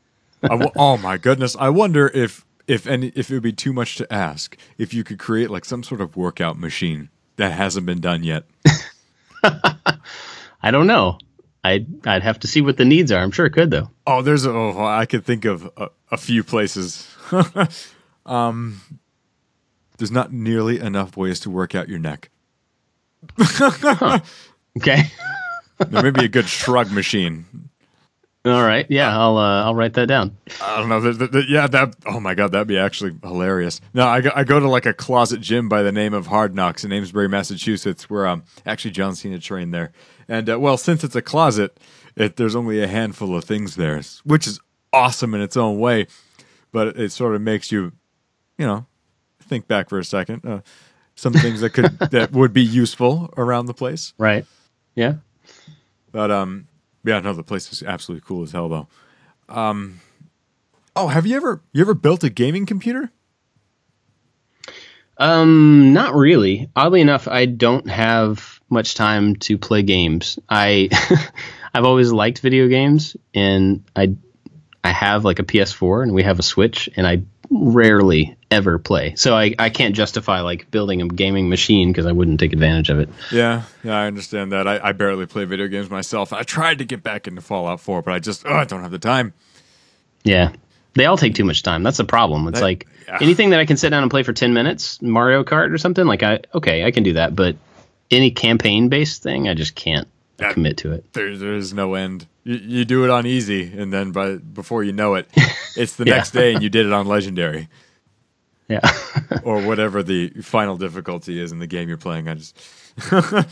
oh 0.50 0.96
my 0.96 1.18
goodness, 1.18 1.54
I 1.56 1.68
wonder 1.68 2.08
if 2.08 2.44
if 2.66 2.86
any 2.86 3.12
if 3.14 3.30
it 3.30 3.34
would 3.34 3.42
be 3.42 3.52
too 3.52 3.72
much 3.72 3.96
to 3.96 4.12
ask 4.12 4.56
if 4.78 4.94
you 4.94 5.04
could 5.04 5.18
create 5.18 5.50
like 5.50 5.64
some 5.64 5.82
sort 5.82 6.00
of 6.00 6.16
workout 6.16 6.58
machine 6.58 7.10
that 7.36 7.52
hasn't 7.52 7.86
been 7.86 8.00
done 8.00 8.24
yet. 8.24 8.44
I 9.44 10.70
don't 10.70 10.86
know. 10.86 11.18
I'd 11.64 12.06
I'd 12.06 12.22
have 12.22 12.40
to 12.40 12.48
see 12.48 12.60
what 12.60 12.76
the 12.76 12.84
needs 12.84 13.12
are. 13.12 13.22
I'm 13.22 13.30
sure 13.30 13.46
it 13.46 13.52
could 13.52 13.70
though. 13.70 13.90
Oh, 14.06 14.22
there's 14.22 14.44
a, 14.44 14.50
oh, 14.50 14.84
I 14.84 15.06
could 15.06 15.24
think 15.24 15.44
of 15.44 15.70
a, 15.76 15.90
a 16.10 16.16
few 16.16 16.42
places. 16.42 17.08
um, 18.26 18.80
there's 19.98 20.10
not 20.10 20.32
nearly 20.32 20.80
enough 20.80 21.16
ways 21.16 21.40
to 21.40 21.50
work 21.50 21.74
out 21.74 21.88
your 21.88 21.98
neck. 21.98 22.30
huh. 23.38 24.18
Okay. 24.78 25.02
there 25.90 26.02
may 26.02 26.10
be 26.10 26.24
a 26.24 26.28
good 26.28 26.48
shrug 26.48 26.90
machine. 26.90 27.68
All 28.44 28.62
right. 28.62 28.86
Yeah, 28.88 29.16
I'll 29.16 29.36
uh, 29.36 29.64
I'll 29.64 29.74
write 29.74 29.92
that 29.94 30.06
down. 30.06 30.36
I 30.60 30.78
don't 30.80 30.88
know. 30.88 31.00
The, 31.00 31.12
the, 31.12 31.26
the, 31.28 31.44
yeah, 31.46 31.68
that. 31.68 31.94
Oh 32.06 32.18
my 32.18 32.34
god, 32.34 32.52
that'd 32.52 32.66
be 32.66 32.78
actually 32.78 33.14
hilarious. 33.22 33.80
No, 33.94 34.06
I 34.06 34.20
go, 34.22 34.30
I 34.34 34.42
go 34.42 34.58
to 34.58 34.68
like 34.68 34.86
a 34.86 34.94
closet 34.94 35.40
gym 35.40 35.68
by 35.68 35.82
the 35.82 35.92
name 35.92 36.14
of 36.14 36.26
Hard 36.26 36.54
Knocks 36.54 36.84
in 36.84 36.92
Amesbury, 36.92 37.28
Massachusetts, 37.28 38.10
where 38.10 38.26
um 38.26 38.42
actually 38.66 38.90
John 38.90 39.14
Cena 39.14 39.38
trained 39.38 39.72
there. 39.72 39.92
And 40.28 40.48
uh, 40.48 40.58
well, 40.58 40.76
since 40.76 41.04
it's 41.04 41.16
a 41.16 41.22
closet, 41.22 41.78
it, 42.16 42.36
there's 42.36 42.56
only 42.56 42.82
a 42.82 42.86
handful 42.86 43.36
of 43.36 43.44
things 43.44 43.76
there, 43.76 44.00
which 44.24 44.46
is 44.46 44.60
awesome 44.92 45.34
in 45.34 45.40
its 45.40 45.56
own 45.56 45.78
way. 45.78 46.06
But 46.72 46.98
it, 46.98 47.12
sort 47.12 47.34
of 47.34 47.42
makes 47.42 47.70
you, 47.70 47.92
you 48.56 48.66
know, 48.66 48.86
think 49.40 49.68
back 49.68 49.88
for 49.88 49.98
a 49.98 50.04
second. 50.04 50.44
Uh, 50.44 50.60
some 51.14 51.34
things 51.34 51.60
that 51.60 51.70
could 51.70 51.98
that 52.10 52.32
would 52.32 52.52
be 52.52 52.62
useful 52.62 53.32
around 53.36 53.66
the 53.66 53.74
place. 53.74 54.14
Right. 54.16 54.46
Yeah. 54.94 55.16
But 56.10 56.30
um, 56.30 56.68
yeah, 57.04 57.20
no, 57.20 57.32
the 57.32 57.42
place 57.42 57.70
is 57.72 57.82
absolutely 57.82 58.24
cool 58.26 58.42
as 58.42 58.52
hell 58.52 58.68
though. 58.68 58.88
Um, 59.48 60.00
oh, 60.96 61.08
have 61.08 61.26
you 61.26 61.36
ever 61.36 61.62
you 61.72 61.82
ever 61.82 61.94
built 61.94 62.24
a 62.24 62.30
gaming 62.30 62.66
computer? 62.66 63.10
Um, 65.18 65.92
not 65.92 66.14
really. 66.14 66.68
Oddly 66.74 67.00
enough, 67.00 67.28
I 67.28 67.46
don't 67.46 67.88
have 67.88 68.60
much 68.72 68.94
time 68.94 69.36
to 69.36 69.58
play 69.58 69.82
games. 69.82 70.38
I 70.48 70.88
I've 71.74 71.84
always 71.84 72.12
liked 72.12 72.40
video 72.40 72.68
games, 72.68 73.16
and 73.34 73.84
I 73.94 74.16
I 74.84 74.90
have 74.90 75.24
like 75.24 75.38
a 75.38 75.44
PS4 75.44 76.02
and 76.02 76.12
we 76.12 76.22
have 76.24 76.38
a 76.38 76.42
Switch, 76.42 76.88
and 76.96 77.06
I 77.06 77.22
rarely 77.50 78.36
ever 78.50 78.78
play. 78.78 79.14
So 79.16 79.36
I, 79.36 79.54
I 79.58 79.70
can't 79.70 79.94
justify 79.94 80.40
like 80.40 80.70
building 80.70 81.02
a 81.02 81.08
gaming 81.08 81.48
machine 81.48 81.90
because 81.90 82.06
I 82.06 82.12
wouldn't 82.12 82.40
take 82.40 82.52
advantage 82.52 82.90
of 82.90 82.98
it. 82.98 83.08
Yeah, 83.30 83.62
yeah, 83.84 83.96
I 83.96 84.06
understand 84.06 84.52
that. 84.52 84.66
I, 84.66 84.80
I 84.82 84.92
barely 84.92 85.26
play 85.26 85.44
video 85.44 85.68
games 85.68 85.90
myself. 85.90 86.32
I 86.32 86.42
tried 86.42 86.78
to 86.78 86.84
get 86.84 87.02
back 87.02 87.28
into 87.28 87.40
Fallout 87.40 87.80
4, 87.80 88.02
but 88.02 88.12
I 88.12 88.18
just 88.18 88.44
oh, 88.46 88.54
I 88.54 88.64
don't 88.64 88.82
have 88.82 88.90
the 88.90 88.98
time. 88.98 89.34
Yeah. 90.24 90.52
They 90.94 91.06
all 91.06 91.16
take 91.16 91.34
too 91.34 91.44
much 91.44 91.62
time. 91.62 91.82
That's 91.82 91.96
the 91.96 92.04
problem. 92.04 92.48
It's 92.48 92.58
that, 92.58 92.64
like 92.64 92.86
yeah. 93.06 93.18
anything 93.20 93.50
that 93.50 93.60
I 93.60 93.66
can 93.66 93.76
sit 93.76 93.90
down 93.90 94.02
and 94.02 94.10
play 94.10 94.22
for 94.22 94.32
10 94.32 94.52
minutes, 94.52 95.00
Mario 95.00 95.42
Kart 95.42 95.72
or 95.72 95.78
something, 95.78 96.06
like 96.06 96.22
I 96.22 96.40
okay, 96.54 96.84
I 96.84 96.90
can 96.90 97.02
do 97.02 97.14
that, 97.14 97.34
but 97.34 97.56
any 98.12 98.30
campaign 98.30 98.88
based 98.88 99.22
thing, 99.22 99.48
I 99.48 99.54
just 99.54 99.74
can't 99.74 100.08
that, 100.38 100.54
commit 100.54 100.76
to 100.78 100.92
it. 100.92 101.12
There, 101.12 101.36
there's 101.36 101.72
no 101.72 101.94
end. 101.94 102.26
You, 102.44 102.56
you, 102.56 102.84
do 102.84 103.04
it 103.04 103.10
on 103.10 103.26
easy, 103.26 103.72
and 103.76 103.92
then 103.92 104.12
by 104.12 104.36
before 104.36 104.82
you 104.84 104.92
know 104.92 105.14
it, 105.14 105.28
it's 105.76 105.96
the 105.96 106.04
yeah. 106.04 106.16
next 106.16 106.32
day, 106.32 106.54
and 106.54 106.62
you 106.62 106.68
did 106.68 106.86
it 106.86 106.92
on 106.92 107.06
legendary. 107.06 107.68
Yeah. 108.68 108.80
or 109.44 109.62
whatever 109.62 110.02
the 110.02 110.30
final 110.42 110.76
difficulty 110.76 111.40
is 111.40 111.52
in 111.52 111.58
the 111.58 111.66
game 111.66 111.88
you're 111.88 111.98
playing. 111.98 112.28
I 112.28 112.34
just. 112.34 112.58
but 113.10 113.48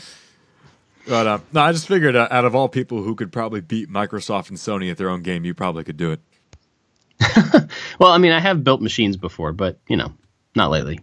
uh, 1.07 1.39
no, 1.51 1.61
I 1.61 1.71
just 1.71 1.87
figured 1.87 2.15
uh, 2.15 2.27
out 2.31 2.45
of 2.45 2.55
all 2.55 2.69
people 2.69 3.03
who 3.03 3.15
could 3.15 3.31
probably 3.31 3.61
beat 3.61 3.89
Microsoft 3.89 4.49
and 4.49 4.57
Sony 4.57 4.89
at 4.91 4.97
their 4.97 5.09
own 5.09 5.21
game, 5.21 5.45
you 5.45 5.53
probably 5.53 5.83
could 5.83 5.97
do 5.97 6.11
it. 6.11 6.19
well, 7.99 8.11
I 8.11 8.17
mean, 8.17 8.31
I 8.31 8.39
have 8.39 8.63
built 8.63 8.81
machines 8.81 9.15
before, 9.15 9.53
but 9.53 9.79
you 9.87 9.95
know, 9.95 10.11
not 10.55 10.71
lately. 10.71 10.99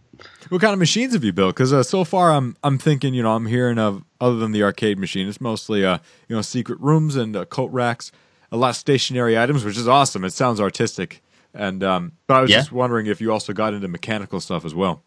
What 0.50 0.60
kind 0.60 0.72
of 0.72 0.78
machines 0.78 1.12
have 1.12 1.24
you 1.24 1.32
built? 1.32 1.54
Because 1.54 1.72
uh, 1.72 1.82
so 1.82 2.04
far, 2.04 2.32
I'm 2.32 2.56
I'm 2.62 2.78
thinking, 2.78 3.14
you 3.14 3.22
know, 3.22 3.34
I'm 3.34 3.46
hearing 3.46 3.78
of 3.78 4.02
other 4.20 4.36
than 4.36 4.52
the 4.52 4.62
arcade 4.62 4.98
machine, 4.98 5.28
it's 5.28 5.40
mostly 5.40 5.84
uh, 5.84 5.98
you 6.28 6.36
know, 6.36 6.42
secret 6.42 6.80
rooms 6.80 7.16
and 7.16 7.36
uh, 7.36 7.44
coat 7.44 7.70
racks, 7.72 8.10
a 8.50 8.56
lot 8.56 8.70
of 8.70 8.76
stationary 8.76 9.38
items, 9.38 9.64
which 9.64 9.76
is 9.76 9.86
awesome. 9.88 10.24
It 10.24 10.32
sounds 10.32 10.60
artistic, 10.60 11.22
and 11.54 11.82
um, 11.84 12.12
but 12.26 12.34
I 12.34 12.40
was 12.40 12.50
Yeah. 12.50 12.58
just 12.58 12.72
wondering 12.72 13.06
if 13.06 13.20
you 13.20 13.32
also 13.32 13.52
got 13.52 13.74
into 13.74 13.88
mechanical 13.88 14.40
stuff 14.40 14.64
as 14.64 14.74
well. 14.74 15.02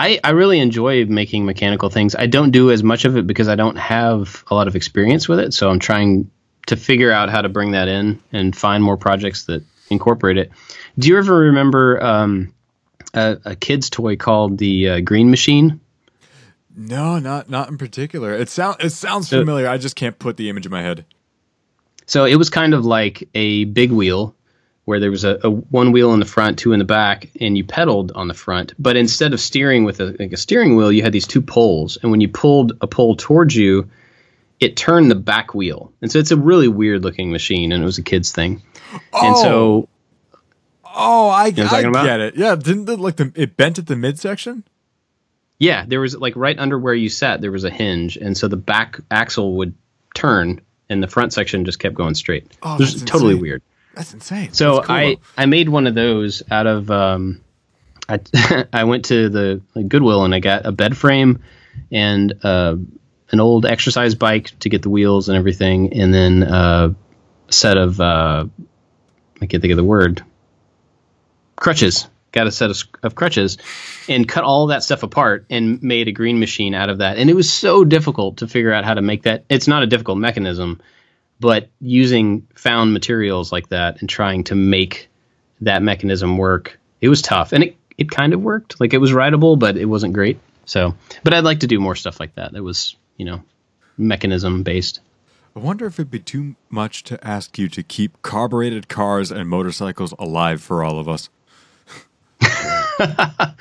I, 0.00 0.20
I 0.22 0.30
really 0.30 0.60
enjoy 0.60 1.06
making 1.06 1.44
mechanical 1.44 1.88
things. 1.90 2.14
I 2.14 2.26
don't 2.26 2.52
do 2.52 2.70
as 2.70 2.84
much 2.84 3.04
of 3.04 3.16
it 3.16 3.26
because 3.26 3.48
I 3.48 3.56
don't 3.56 3.76
have 3.76 4.44
a 4.48 4.54
lot 4.54 4.68
of 4.68 4.76
experience 4.76 5.28
with 5.28 5.40
it. 5.40 5.52
So 5.52 5.68
I'm 5.70 5.80
trying 5.80 6.30
to 6.66 6.76
figure 6.76 7.10
out 7.10 7.30
how 7.30 7.40
to 7.42 7.48
bring 7.48 7.72
that 7.72 7.88
in 7.88 8.22
and 8.32 8.54
find 8.54 8.84
more 8.84 8.96
projects 8.96 9.46
that 9.46 9.64
incorporate 9.90 10.38
it. 10.38 10.52
Do 11.00 11.08
you 11.08 11.18
ever 11.18 11.36
remember 11.36 12.00
um, 12.00 12.54
a, 13.14 13.38
a 13.44 13.56
kid's 13.56 13.90
toy 13.90 14.16
called 14.16 14.58
the 14.58 14.88
uh, 14.88 15.00
Green 15.00 15.30
Machine? 15.30 15.80
No, 16.76 17.18
not 17.18 17.50
not 17.50 17.68
in 17.68 17.78
particular. 17.78 18.34
It 18.34 18.48
sound 18.48 18.76
it 18.80 18.90
sounds 18.90 19.28
So- 19.28 19.40
familiar. 19.40 19.68
I 19.68 19.78
just 19.78 19.96
can't 19.96 20.18
put 20.18 20.36
the 20.36 20.48
image 20.48 20.66
in 20.66 20.72
my 20.72 20.82
head. 20.82 21.04
So 22.06 22.24
it 22.24 22.36
was 22.36 22.48
kind 22.50 22.72
of 22.72 22.86
like 22.86 23.28
a 23.34 23.64
big 23.64 23.90
wheel 23.92 24.34
where 24.86 24.98
there 25.00 25.10
was 25.10 25.24
a, 25.24 25.38
a 25.42 25.50
one 25.50 25.92
wheel 25.92 26.14
in 26.14 26.20
the 26.20 26.24
front, 26.26 26.58
two 26.58 26.72
in 26.72 26.78
the 26.78 26.84
back, 26.84 27.28
and 27.40 27.58
you 27.58 27.64
pedaled 27.64 28.12
on 28.12 28.28
the 28.28 28.32
front. 28.34 28.72
But 28.78 28.96
instead 28.96 29.34
of 29.34 29.40
steering 29.40 29.84
with 29.84 30.00
a, 30.00 30.16
like 30.18 30.32
a 30.32 30.36
steering 30.38 30.76
wheel, 30.76 30.90
you 30.90 31.02
had 31.02 31.12
these 31.12 31.26
two 31.26 31.42
poles, 31.42 31.98
and 32.00 32.10
when 32.10 32.22
you 32.22 32.28
pulled 32.28 32.72
a 32.80 32.86
pole 32.86 33.14
towards 33.14 33.54
you, 33.54 33.90
it 34.60 34.76
turned 34.76 35.10
the 35.10 35.14
back 35.14 35.52
wheel. 35.52 35.92
And 36.00 36.10
so 36.10 36.18
it's 36.18 36.30
a 36.30 36.36
really 36.38 36.68
weird 36.68 37.02
looking 37.02 37.30
machine, 37.30 37.72
and 37.72 37.82
it 37.82 37.84
was 37.84 37.98
a 37.98 38.02
kid's 38.02 38.32
thing. 38.32 38.62
And 39.12 39.36
so 39.36 39.88
Oh, 40.98 41.28
I, 41.28 41.50
what 41.50 41.58
I'm 41.60 41.74
I 41.74 41.80
about? 41.88 42.04
get 42.04 42.20
it. 42.20 42.36
Yeah, 42.36 42.56
didn't 42.56 42.86
the, 42.86 42.96
like 42.96 43.16
the 43.16 43.32
it 43.34 43.56
bent 43.56 43.78
at 43.78 43.86
the 43.86 43.96
midsection? 43.96 44.64
yeah, 45.58 45.84
there 45.86 46.00
was 46.00 46.16
like 46.16 46.36
right 46.36 46.58
under 46.58 46.78
where 46.78 46.94
you 46.94 47.08
sat, 47.08 47.40
there 47.40 47.50
was 47.50 47.64
a 47.64 47.70
hinge, 47.70 48.16
and 48.16 48.36
so 48.36 48.48
the 48.48 48.56
back 48.56 49.00
axle 49.10 49.56
would 49.56 49.74
turn, 50.14 50.60
and 50.88 51.02
the 51.02 51.08
front 51.08 51.32
section 51.32 51.64
just 51.64 51.78
kept 51.78 51.94
going 51.94 52.14
straight. 52.14 52.56
Oh, 52.62 52.74
it 52.76 52.80
was 52.80 52.94
that's 53.00 53.10
totally 53.10 53.32
insane. 53.32 53.42
weird. 53.42 53.62
That's 53.94 54.14
insane. 54.14 54.52
So 54.52 54.76
That's 54.76 54.86
cool, 54.86 54.96
I. 54.96 55.16
I 55.36 55.46
made 55.46 55.68
one 55.68 55.86
of 55.86 55.94
those 55.94 56.42
out 56.50 56.66
of 56.66 56.90
um, 56.90 57.40
I 58.08 58.20
I 58.72 58.84
went 58.84 59.06
to 59.06 59.28
the 59.28 59.60
like, 59.74 59.88
Goodwill 59.88 60.24
and 60.24 60.34
I 60.34 60.38
got 60.40 60.64
a 60.64 60.72
bed 60.72 60.96
frame 60.96 61.42
and 61.90 62.32
uh, 62.44 62.76
an 63.30 63.40
old 63.40 63.66
exercise 63.66 64.14
bike 64.14 64.56
to 64.60 64.68
get 64.68 64.82
the 64.82 64.90
wheels 64.90 65.28
and 65.28 65.36
everything, 65.36 65.92
and 65.92 66.14
then 66.14 66.44
uh, 66.44 66.94
a 67.48 67.52
set 67.52 67.76
of 67.76 68.00
uh, 68.00 68.46
I 69.40 69.46
can't 69.46 69.60
think 69.60 69.72
of 69.72 69.76
the 69.76 69.84
word 69.84 70.22
crutches. 71.60 72.08
Got 72.30 72.46
a 72.46 72.52
set 72.52 72.70
of, 72.70 72.76
of 73.02 73.14
crutches 73.14 73.56
and 74.06 74.28
cut 74.28 74.44
all 74.44 74.66
that 74.66 74.84
stuff 74.84 75.02
apart 75.02 75.46
and 75.48 75.82
made 75.82 76.08
a 76.08 76.12
green 76.12 76.38
machine 76.38 76.74
out 76.74 76.90
of 76.90 76.98
that. 76.98 77.16
And 77.16 77.30
it 77.30 77.34
was 77.34 77.50
so 77.50 77.84
difficult 77.84 78.38
to 78.38 78.46
figure 78.46 78.72
out 78.72 78.84
how 78.84 78.94
to 78.94 79.00
make 79.00 79.22
that. 79.22 79.44
It's 79.48 79.66
not 79.66 79.82
a 79.82 79.86
difficult 79.86 80.18
mechanism, 80.18 80.80
but 81.40 81.70
using 81.80 82.46
found 82.54 82.92
materials 82.92 83.50
like 83.50 83.70
that 83.70 84.00
and 84.00 84.10
trying 84.10 84.44
to 84.44 84.54
make 84.54 85.08
that 85.62 85.82
mechanism 85.82 86.36
work, 86.36 86.78
it 87.00 87.08
was 87.08 87.22
tough. 87.22 87.52
And 87.52 87.64
it, 87.64 87.76
it 87.96 88.10
kind 88.10 88.34
of 88.34 88.42
worked. 88.42 88.78
Like 88.78 88.92
it 88.92 88.98
was 88.98 89.12
rideable, 89.14 89.56
but 89.56 89.78
it 89.78 89.86
wasn't 89.86 90.12
great. 90.12 90.38
So, 90.66 90.94
but 91.24 91.32
I'd 91.32 91.44
like 91.44 91.60
to 91.60 91.66
do 91.66 91.80
more 91.80 91.96
stuff 91.96 92.20
like 92.20 92.34
that. 92.34 92.52
That 92.52 92.62
was, 92.62 92.94
you 93.16 93.24
know, 93.24 93.42
mechanism 93.96 94.62
based. 94.62 95.00
I 95.56 95.60
wonder 95.60 95.86
if 95.86 95.94
it'd 95.94 96.10
be 96.10 96.20
too 96.20 96.56
much 96.68 97.04
to 97.04 97.26
ask 97.26 97.58
you 97.58 97.68
to 97.70 97.82
keep 97.82 98.22
carbureted 98.22 98.88
cars 98.88 99.32
and 99.32 99.48
motorcycles 99.48 100.14
alive 100.18 100.62
for 100.62 100.84
all 100.84 100.98
of 100.98 101.08
us. 101.08 101.30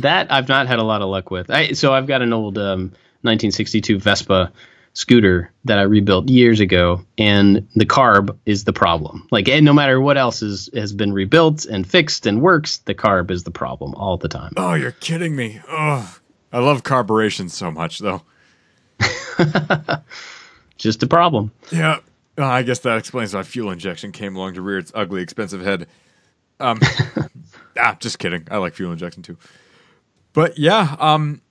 That 0.00 0.32
I've 0.32 0.48
not 0.48 0.66
had 0.66 0.78
a 0.78 0.82
lot 0.82 1.02
of 1.02 1.08
luck 1.08 1.30
with. 1.30 1.50
I, 1.50 1.72
so 1.72 1.92
I've 1.92 2.06
got 2.06 2.22
an 2.22 2.32
old 2.32 2.56
um, 2.56 2.92
1962 3.22 3.98
Vespa 3.98 4.52
scooter 4.94 5.52
that 5.64 5.78
I 5.78 5.82
rebuilt 5.82 6.28
years 6.28 6.60
ago, 6.60 7.04
and 7.18 7.68
the 7.74 7.86
carb 7.86 8.36
is 8.46 8.64
the 8.64 8.72
problem. 8.72 9.28
Like, 9.30 9.48
and 9.48 9.64
no 9.64 9.72
matter 9.72 10.00
what 10.00 10.16
else 10.16 10.42
is, 10.42 10.70
has 10.74 10.92
been 10.92 11.12
rebuilt 11.12 11.64
and 11.66 11.86
fixed 11.86 12.26
and 12.26 12.40
works, 12.40 12.78
the 12.78 12.94
carb 12.94 13.30
is 13.30 13.44
the 13.44 13.50
problem 13.50 13.94
all 13.94 14.16
the 14.16 14.28
time. 14.28 14.52
Oh, 14.56 14.74
you're 14.74 14.92
kidding 14.92 15.36
me. 15.36 15.60
Oh, 15.68 16.16
I 16.52 16.60
love 16.60 16.82
carburation 16.82 17.50
so 17.50 17.70
much, 17.70 17.98
though. 17.98 18.22
Just 20.78 21.02
a 21.02 21.06
problem. 21.06 21.52
Yeah, 21.70 21.98
uh, 22.38 22.46
I 22.46 22.62
guess 22.62 22.78
that 22.80 22.96
explains 22.96 23.34
why 23.34 23.42
fuel 23.42 23.70
injection 23.70 24.12
came 24.12 24.34
along 24.34 24.54
to 24.54 24.62
rear 24.62 24.78
its 24.78 24.92
ugly, 24.94 25.20
expensive 25.20 25.60
head. 25.60 25.88
Um, 26.58 26.80
ah, 27.78 27.96
just 28.00 28.18
kidding. 28.18 28.46
I 28.50 28.58
like 28.58 28.74
fuel 28.74 28.92
injection 28.92 29.22
too. 29.22 29.36
But 30.32 30.58
yeah, 30.58 30.96
um, 30.98 31.42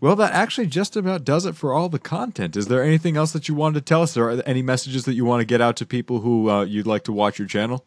well, 0.00 0.16
that 0.16 0.32
actually 0.32 0.66
just 0.66 0.96
about 0.96 1.24
does 1.24 1.46
it 1.46 1.56
for 1.56 1.72
all 1.72 1.88
the 1.88 1.98
content. 1.98 2.56
Is 2.56 2.66
there 2.66 2.82
anything 2.82 3.16
else 3.16 3.32
that 3.32 3.48
you 3.48 3.54
wanted 3.54 3.74
to 3.74 3.80
tell 3.82 4.02
us? 4.02 4.16
Or 4.16 4.30
any 4.42 4.62
messages 4.62 5.04
that 5.04 5.14
you 5.14 5.24
want 5.24 5.40
to 5.40 5.44
get 5.44 5.60
out 5.60 5.76
to 5.76 5.86
people 5.86 6.20
who 6.20 6.50
uh, 6.50 6.64
you'd 6.64 6.86
like 6.86 7.04
to 7.04 7.12
watch 7.12 7.38
your 7.38 7.48
channel? 7.48 7.84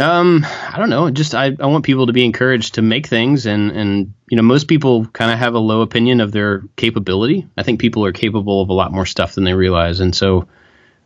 Um, 0.00 0.46
I 0.48 0.76
don't 0.78 0.90
know. 0.90 1.10
Just 1.10 1.34
I, 1.34 1.56
I 1.60 1.66
want 1.66 1.84
people 1.84 2.06
to 2.06 2.12
be 2.12 2.24
encouraged 2.24 2.74
to 2.74 2.82
make 2.82 3.06
things, 3.06 3.46
and 3.46 3.70
and 3.70 4.14
you 4.30 4.36
know 4.36 4.42
most 4.42 4.66
people 4.66 5.06
kind 5.06 5.30
of 5.30 5.38
have 5.38 5.54
a 5.54 5.58
low 5.58 5.82
opinion 5.82 6.20
of 6.20 6.32
their 6.32 6.62
capability. 6.76 7.46
I 7.56 7.62
think 7.62 7.80
people 7.80 8.04
are 8.04 8.12
capable 8.12 8.62
of 8.62 8.68
a 8.68 8.72
lot 8.72 8.92
more 8.92 9.06
stuff 9.06 9.34
than 9.34 9.44
they 9.44 9.54
realize, 9.54 10.00
and 10.00 10.14
so 10.14 10.48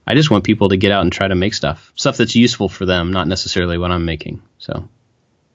I 0.06 0.14
just 0.14 0.30
want 0.30 0.44
people 0.44 0.68
to 0.68 0.76
get 0.76 0.92
out 0.92 1.02
and 1.02 1.12
try 1.12 1.28
to 1.28 1.34
make 1.34 1.54
stuff, 1.54 1.92
stuff 1.94 2.16
that's 2.16 2.34
useful 2.34 2.68
for 2.68 2.84
them, 2.84 3.12
not 3.12 3.26
necessarily 3.26 3.78
what 3.78 3.90
I'm 3.90 4.04
making. 4.04 4.42
So 4.58 4.88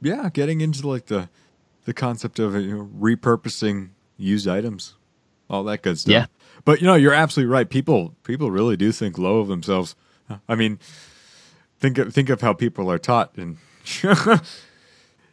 Yeah, 0.01 0.29
getting 0.29 0.61
into 0.61 0.87
like 0.87 1.05
the 1.05 1.29
the 1.85 1.93
concept 1.93 2.39
of 2.39 2.55
you 2.55 2.77
know, 2.77 2.89
repurposing 2.99 3.89
used 4.17 4.47
items, 4.47 4.95
all 5.49 5.63
that 5.65 5.81
good 5.81 5.97
stuff. 5.99 6.11
Yeah. 6.11 6.25
But 6.65 6.81
you 6.81 6.87
know, 6.87 6.95
you're 6.95 7.13
absolutely 7.13 7.51
right. 7.51 7.69
People 7.69 8.15
people 8.23 8.51
really 8.51 8.77
do 8.77 8.91
think 8.91 9.17
low 9.17 9.39
of 9.39 9.47
themselves. 9.47 9.95
I 10.47 10.55
mean, 10.55 10.79
think 11.79 11.97
of, 11.97 12.13
think 12.13 12.29
of 12.29 12.41
how 12.41 12.53
people 12.53 12.91
are 12.91 12.99
taught 12.99 13.35
and 13.37 13.57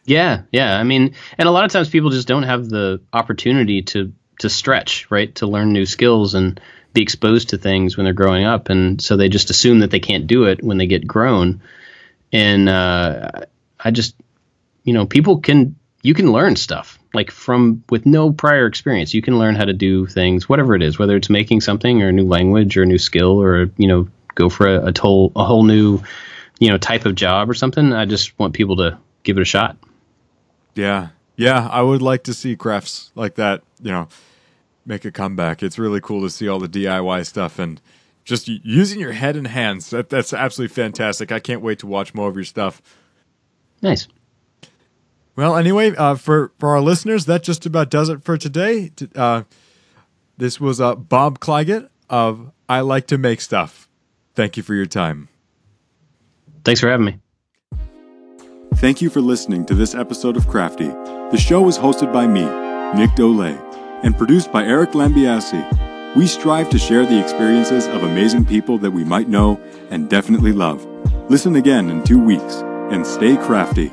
yeah, 0.04 0.42
yeah. 0.52 0.78
I 0.78 0.84
mean, 0.84 1.14
and 1.36 1.48
a 1.48 1.50
lot 1.50 1.64
of 1.64 1.70
times 1.72 1.90
people 1.90 2.10
just 2.10 2.28
don't 2.28 2.44
have 2.44 2.68
the 2.68 3.00
opportunity 3.12 3.82
to 3.82 4.12
to 4.38 4.48
stretch, 4.48 5.10
right? 5.10 5.34
To 5.36 5.46
learn 5.46 5.72
new 5.72 5.86
skills 5.86 6.34
and 6.34 6.60
be 6.96 7.02
exposed 7.02 7.50
to 7.50 7.58
things 7.58 7.94
when 7.94 8.04
they're 8.04 8.14
growing 8.14 8.46
up, 8.46 8.70
and 8.70 9.02
so 9.02 9.18
they 9.18 9.28
just 9.28 9.50
assume 9.50 9.80
that 9.80 9.90
they 9.90 10.00
can't 10.00 10.26
do 10.26 10.44
it 10.44 10.64
when 10.64 10.78
they 10.78 10.86
get 10.86 11.06
grown. 11.06 11.60
And 12.32 12.70
uh, 12.70 13.30
I 13.78 13.90
just, 13.90 14.16
you 14.82 14.94
know, 14.94 15.04
people 15.04 15.40
can 15.40 15.76
you 16.02 16.14
can 16.14 16.32
learn 16.32 16.56
stuff 16.56 16.98
like 17.12 17.30
from 17.30 17.84
with 17.90 18.06
no 18.06 18.32
prior 18.32 18.66
experience. 18.66 19.12
You 19.12 19.20
can 19.20 19.38
learn 19.38 19.56
how 19.56 19.66
to 19.66 19.74
do 19.74 20.06
things, 20.06 20.48
whatever 20.48 20.74
it 20.74 20.82
is, 20.82 20.98
whether 20.98 21.16
it's 21.16 21.28
making 21.28 21.60
something 21.60 22.02
or 22.02 22.08
a 22.08 22.12
new 22.12 22.26
language 22.26 22.78
or 22.78 22.84
a 22.84 22.86
new 22.86 22.98
skill 22.98 23.42
or 23.42 23.70
you 23.76 23.88
know 23.88 24.08
go 24.34 24.48
for 24.48 24.66
a, 24.66 24.86
a 24.86 24.98
whole 24.98 25.32
a 25.36 25.44
whole 25.44 25.64
new 25.64 26.00
you 26.58 26.70
know 26.70 26.78
type 26.78 27.04
of 27.04 27.14
job 27.14 27.50
or 27.50 27.54
something. 27.54 27.92
I 27.92 28.06
just 28.06 28.38
want 28.38 28.54
people 28.54 28.76
to 28.76 28.96
give 29.22 29.36
it 29.36 29.42
a 29.42 29.44
shot. 29.44 29.76
yeah, 30.74 31.08
yeah. 31.36 31.68
I 31.70 31.82
would 31.82 32.00
like 32.00 32.22
to 32.22 32.32
see 32.32 32.56
crafts 32.56 33.10
like 33.14 33.34
that. 33.34 33.62
You 33.82 33.90
know, 33.90 34.08
make 34.86 35.04
a 35.04 35.10
comeback. 35.10 35.62
It's 35.62 35.78
really 35.78 36.00
cool 36.00 36.22
to 36.22 36.30
see 36.30 36.48
all 36.48 36.58
the 36.58 36.68
DIY 36.68 37.26
stuff 37.26 37.58
and 37.58 37.80
just 38.24 38.48
using 38.48 39.00
your 39.00 39.12
head 39.12 39.36
and 39.36 39.46
hands. 39.46 39.90
That, 39.90 40.08
that's 40.08 40.32
absolutely 40.32 40.74
fantastic. 40.74 41.32
I 41.32 41.38
can't 41.38 41.62
wait 41.62 41.78
to 41.80 41.86
watch 41.86 42.14
more 42.14 42.28
of 42.28 42.34
your 42.34 42.44
stuff. 42.44 42.82
Nice. 43.82 44.08
Well, 45.36 45.56
anyway, 45.56 45.94
uh, 45.94 46.14
for 46.14 46.52
for 46.58 46.70
our 46.70 46.80
listeners, 46.80 47.26
that 47.26 47.42
just 47.42 47.66
about 47.66 47.90
does 47.90 48.08
it 48.08 48.24
for 48.24 48.38
today. 48.38 48.90
Uh, 49.14 49.42
this 50.38 50.58
was 50.58 50.80
uh, 50.80 50.94
Bob 50.94 51.40
Clagett 51.40 51.90
of 52.08 52.52
I 52.68 52.80
Like 52.80 53.06
to 53.08 53.18
Make 53.18 53.40
Stuff. 53.42 53.88
Thank 54.34 54.56
you 54.56 54.62
for 54.62 54.74
your 54.74 54.86
time. 54.86 55.28
Thanks 56.64 56.80
for 56.80 56.88
having 56.90 57.06
me. 57.06 57.18
Thank 58.76 59.00
you 59.00 59.08
for 59.08 59.20
listening 59.20 59.64
to 59.66 59.74
this 59.74 59.94
episode 59.94 60.36
of 60.36 60.48
Crafty. 60.48 60.88
The 60.88 61.38
show 61.38 61.62
was 61.62 61.78
hosted 61.78 62.12
by 62.12 62.26
me, 62.26 62.44
Nick 62.98 63.14
Dole, 63.14 63.65
and 64.02 64.16
produced 64.16 64.52
by 64.52 64.64
Eric 64.64 64.90
Lambiasi. 64.90 66.14
We 66.16 66.26
strive 66.26 66.70
to 66.70 66.78
share 66.78 67.04
the 67.04 67.20
experiences 67.20 67.86
of 67.86 68.02
amazing 68.02 68.44
people 68.44 68.78
that 68.78 68.90
we 68.90 69.04
might 69.04 69.28
know 69.28 69.60
and 69.90 70.08
definitely 70.08 70.52
love. 70.52 70.84
Listen 71.30 71.56
again 71.56 71.90
in 71.90 72.04
two 72.04 72.18
weeks 72.18 72.62
and 72.90 73.06
stay 73.06 73.36
crafty. 73.36 73.92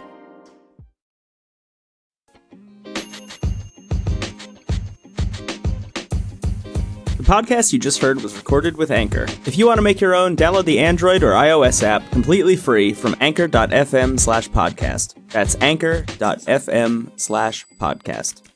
The 7.23 7.29
podcast 7.31 7.71
you 7.71 7.79
just 7.79 8.01
heard 8.01 8.21
was 8.21 8.35
recorded 8.35 8.75
with 8.75 8.91
Anchor. 8.91 9.23
If 9.45 9.57
you 9.57 9.65
want 9.65 9.77
to 9.77 9.81
make 9.81 10.01
your 10.01 10.13
own, 10.13 10.35
download 10.35 10.65
the 10.65 10.79
Android 10.79 11.23
or 11.23 11.31
iOS 11.31 11.81
app 11.81 12.09
completely 12.11 12.57
free 12.57 12.93
from 12.93 13.15
anchor.fm 13.21 14.19
slash 14.19 14.49
podcast. 14.49 15.15
That's 15.31 15.55
anchor.fm 15.61 17.19
slash 17.19 17.65
podcast. 17.79 18.52